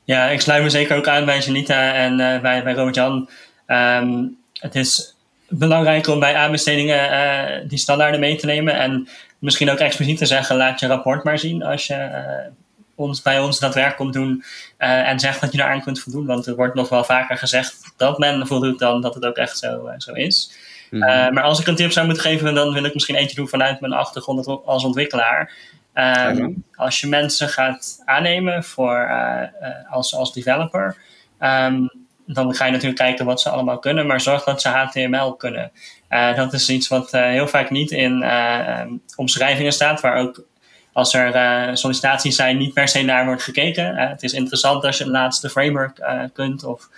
[0.04, 3.28] Ja, ik sluit me zeker ook aan bij Janita en uh, bij, bij Robert-Jan.
[3.66, 5.14] Um, het is
[5.48, 8.74] belangrijk om bij aanbestedingen uh, die standaarden mee te nemen.
[8.74, 12.10] En misschien ook expliciet te zeggen, laat je rapport maar zien als je
[12.94, 14.44] ons, bij ons dat werk komt doen.
[14.76, 16.26] en zegt dat je eraan kunt voldoen.
[16.26, 19.58] Want er wordt nog wel vaker gezegd dat men voldoet dan dat het ook echt
[19.58, 20.50] zo, zo is.
[20.90, 23.48] Mm maar als ik een tip zou moeten geven, dan wil ik misschien eentje doen
[23.48, 25.52] vanuit mijn achtergrond als ontwikkelaar.
[25.94, 29.10] Um, als je mensen gaat aannemen voor,
[29.90, 30.96] als, als developer,
[31.40, 31.90] um,
[32.34, 35.70] dan ga je natuurlijk kijken wat ze allemaal kunnen, maar zorg dat ze HTML kunnen.
[36.10, 40.42] Uh, dat is iets wat heel vaak niet in um, omschrijvingen staat, waar ook
[40.92, 43.96] als er sollicitaties zijn niet per se naar wordt gekeken.
[43.96, 46.00] het is interessant als je het laatste framework
[46.32, 46.88] kunt of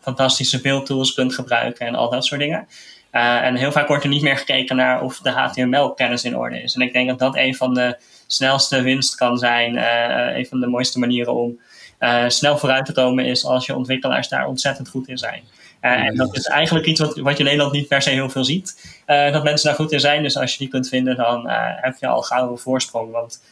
[0.00, 2.68] fantastische beeldtools kunt gebruiken en al dat soort dingen.
[3.10, 6.74] En heel vaak wordt er niet meer gekeken naar of de HTML-kennis in orde is.
[6.74, 9.74] En ik denk dat dat een van de snelste winst kan zijn.
[9.74, 11.58] Uh, een van de mooiste manieren om
[12.00, 15.42] uh, snel vooruit te komen is als je ontwikkelaars daar ontzettend goed in zijn.
[15.80, 18.44] en dat is eigenlijk iets wat, wat je in Nederland niet per se heel veel
[18.44, 18.98] ziet.
[19.06, 20.22] dat mensen daar goed in zijn.
[20.22, 21.48] Dus als je die kunt vinden, dan
[21.80, 23.12] heb je al gauw een voorsprong.
[23.12, 23.42] Want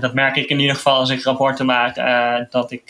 [0.00, 1.94] dat merk ik in ieder geval als ik rapporten maak.
[2.50, 2.82] dat ik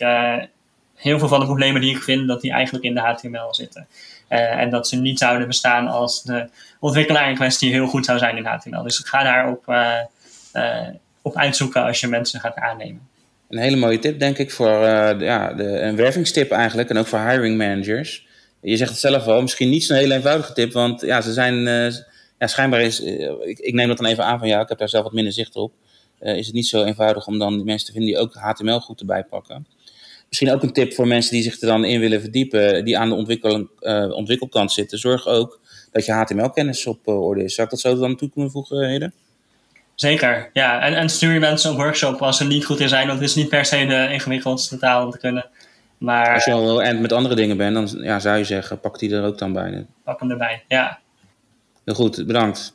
[0.95, 3.87] heel veel van de problemen die ik vind, dat die eigenlijk in de HTML zitten.
[4.29, 6.49] En dat ze niet zouden bestaan als de
[6.81, 8.83] ontwikkelaar in kwestie heel goed zou zijn in HTML.
[8.83, 9.65] Dus ik ga daarop
[11.23, 13.11] op uitzoeken als je mensen gaat aannemen.
[13.53, 14.69] Een hele mooie tip, denk ik, voor
[15.21, 16.91] ja, de, een wervingstip eigenlijk.
[16.91, 18.27] En ook voor hiring managers.
[18.61, 20.73] Je zegt het zelf al, misschien niet zo'n hele eenvoudige tip.
[20.73, 21.55] Want ja, ze zijn,
[22.39, 24.89] ja, schijnbaar is, ik, ik, neem dat dan even aan van jou, ik heb daar
[24.89, 25.73] zelf wat minder zicht op.
[26.21, 29.25] is het niet zo eenvoudig om dan mensen te vinden die ook HTML goed erbij
[29.25, 29.67] pakken.
[30.29, 33.09] Misschien ook een tip voor mensen die zich er dan in willen verdiepen, die aan
[33.09, 33.69] de ontwikkel,
[34.15, 34.99] ontwikkelkant zitten.
[34.99, 37.55] Zorg ook dat je HTML-kennis op orde is.
[37.55, 39.15] Zou ik dat zo dan toe kunnen voegen, Heden?
[40.03, 40.81] Zeker, ja.
[40.81, 43.29] En, en stuur je mensen een workshop als ze niet goed in zijn, want het
[43.29, 45.51] is niet per se de ingewikkeldste taal om te kunnen.
[45.99, 48.99] Maar, als je al en met andere dingen bent, dan ja, zou je zeggen, pak
[48.99, 49.87] die er ook dan bij.
[50.05, 50.99] Pak hem erbij, ja.
[51.85, 52.75] Heel goed, bedankt.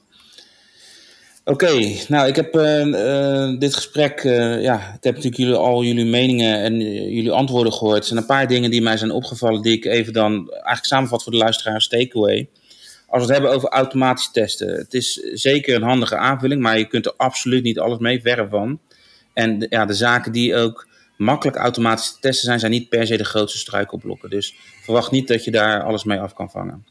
[1.43, 6.05] Oké, nou ik heb uh, dit gesprek, uh, ja, ik heb natuurlijk jullie, al jullie
[6.05, 6.79] meningen en
[7.13, 7.97] jullie antwoorden gehoord.
[7.97, 11.23] Er zijn een paar dingen die mij zijn opgevallen die ik even dan eigenlijk samenvat
[11.23, 12.49] voor de luisteraars takeaway.
[13.07, 14.75] Als we het hebben over automatisch testen.
[14.75, 18.47] Het is zeker een handige aanvulling, maar je kunt er absoluut niet alles mee, verre
[18.49, 18.79] van.
[19.33, 20.87] En ja, de zaken die ook
[21.17, 24.29] makkelijk automatisch te testen zijn, zijn niet per se de grootste struikelblokken.
[24.29, 26.85] Dus verwacht niet dat je daar alles mee af kan vangen.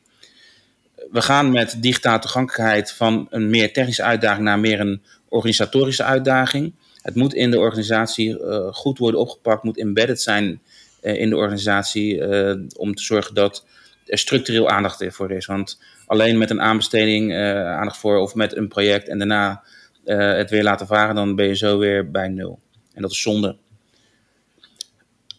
[1.11, 6.75] We gaan met digitale toegankelijkheid van een meer technische uitdaging naar meer een organisatorische uitdaging.
[7.03, 10.61] Het moet in de organisatie uh, goed worden opgepakt, moet embedded zijn
[11.03, 13.65] uh, in de organisatie uh, om te zorgen dat
[14.07, 15.47] er structureel aandacht voor is.
[15.47, 19.63] Want alleen met een aanbesteding aandacht voor of met een project en daarna
[20.05, 22.61] het weer laten varen, dan ben je zo weer bij nul.
[22.95, 23.57] En dat is zonde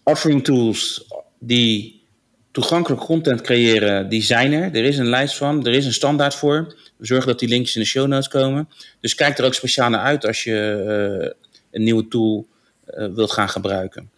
[0.03, 1.07] offering tools
[1.39, 2.01] die
[2.51, 4.75] toegankelijk content creëren, die zijn er.
[4.75, 6.75] Er is een lijst van, er is een standaard voor.
[6.97, 8.69] We zorgen dat die linkjes in de show notes komen.
[8.99, 10.83] Dus kijk er ook speciaal naar uit als je
[11.21, 12.47] uh, een nieuwe tool
[12.85, 14.09] wilt gaan gebruiken.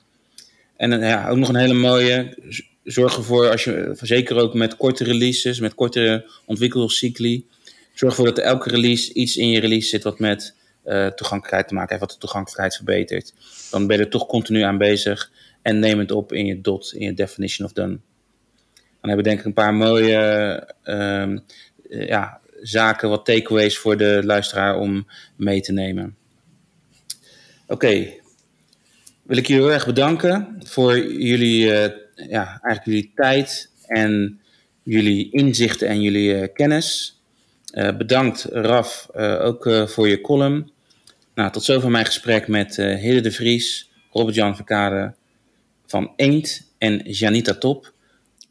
[0.77, 2.37] En ja, ook nog een hele mooie.
[2.83, 7.47] Zorg ervoor, als je, zeker ook met korte releases, met kortere ontwikkelcycli.
[7.93, 10.55] Zorg ervoor dat elke release iets in je release zit wat met
[11.15, 13.33] toegankelijkheid te maken heeft, wat de toegankelijkheid verbetert.
[13.71, 16.93] Dan ben je er toch continu aan bezig en neem het op in je dot,
[16.93, 17.99] in je definition of done.
[18.73, 21.37] Dan hebben we denk ik een paar mooie uh,
[21.89, 26.17] ja, zaken, wat takeaways voor de luisteraar om mee te nemen.
[27.67, 28.13] Oké,
[29.23, 31.85] wil ik jullie heel erg bedanken voor jullie, uh,
[32.27, 34.41] ja, eigenlijk jullie tijd en
[34.83, 37.19] jullie inzichten en jullie uh, kennis.
[37.73, 39.07] Uh, bedankt Raf
[39.41, 40.71] ook voor je column.
[41.35, 45.13] Nou, tot zover mijn gesprek met Hille de Vries, Robert-Jan Verkade
[45.85, 47.93] van Eend en Janita Top.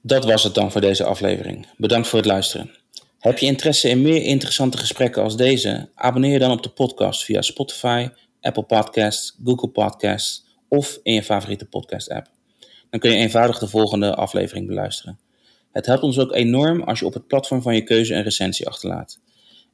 [0.03, 1.67] Dat was het dan voor deze aflevering.
[1.77, 2.71] Bedankt voor het luisteren.
[3.19, 5.89] Heb je interesse in meer interessante gesprekken als deze?
[5.95, 8.09] Abonneer je dan op de podcast via Spotify,
[8.41, 12.38] Apple Podcasts, Google Podcasts of in je favoriete podcast-app.
[12.91, 15.19] Dan kun je eenvoudig de volgende aflevering beluisteren.
[15.73, 18.67] Het helpt ons ook enorm als je op het platform van je keuze een recensie
[18.67, 19.21] achterlaat.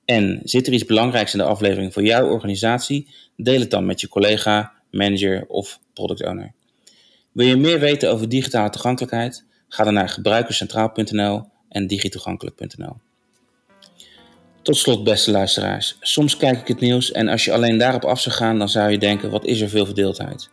[0.05, 3.09] En zit er iets belangrijks in de aflevering voor jouw organisatie?
[3.37, 6.53] Deel het dan met je collega, manager of product owner.
[7.33, 9.45] Wil je meer weten over digitale toegankelijkheid?
[9.69, 12.97] Ga dan naar gebruikerscentraal.nl en digitoegankelijk.nl.
[14.63, 15.97] Tot slot, beste luisteraars.
[16.01, 18.91] Soms kijk ik het nieuws en als je alleen daarop af zou gaan, dan zou
[18.91, 20.51] je denken: wat is er veel verdeeldheid?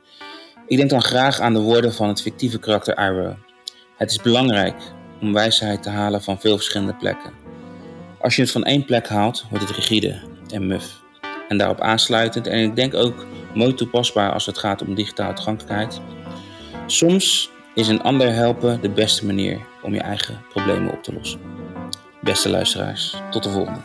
[0.72, 3.34] Ik denk dan graag aan de woorden van het fictieve karakter Arrow.
[3.98, 4.76] Het is belangrijk
[5.22, 7.32] om wijsheid te halen van veel verschillende plekken.
[8.20, 10.20] Als je het van één plek haalt, wordt het rigide
[10.50, 11.02] en muf.
[11.48, 16.02] En daarop aansluitend, en ik denk ook mooi toepasbaar als het gaat om digitale toegankelijkheid,
[16.86, 21.40] Soms is een ander helpen de beste manier om je eigen problemen op te lossen.
[22.22, 23.80] Beste luisteraars, tot de volgende.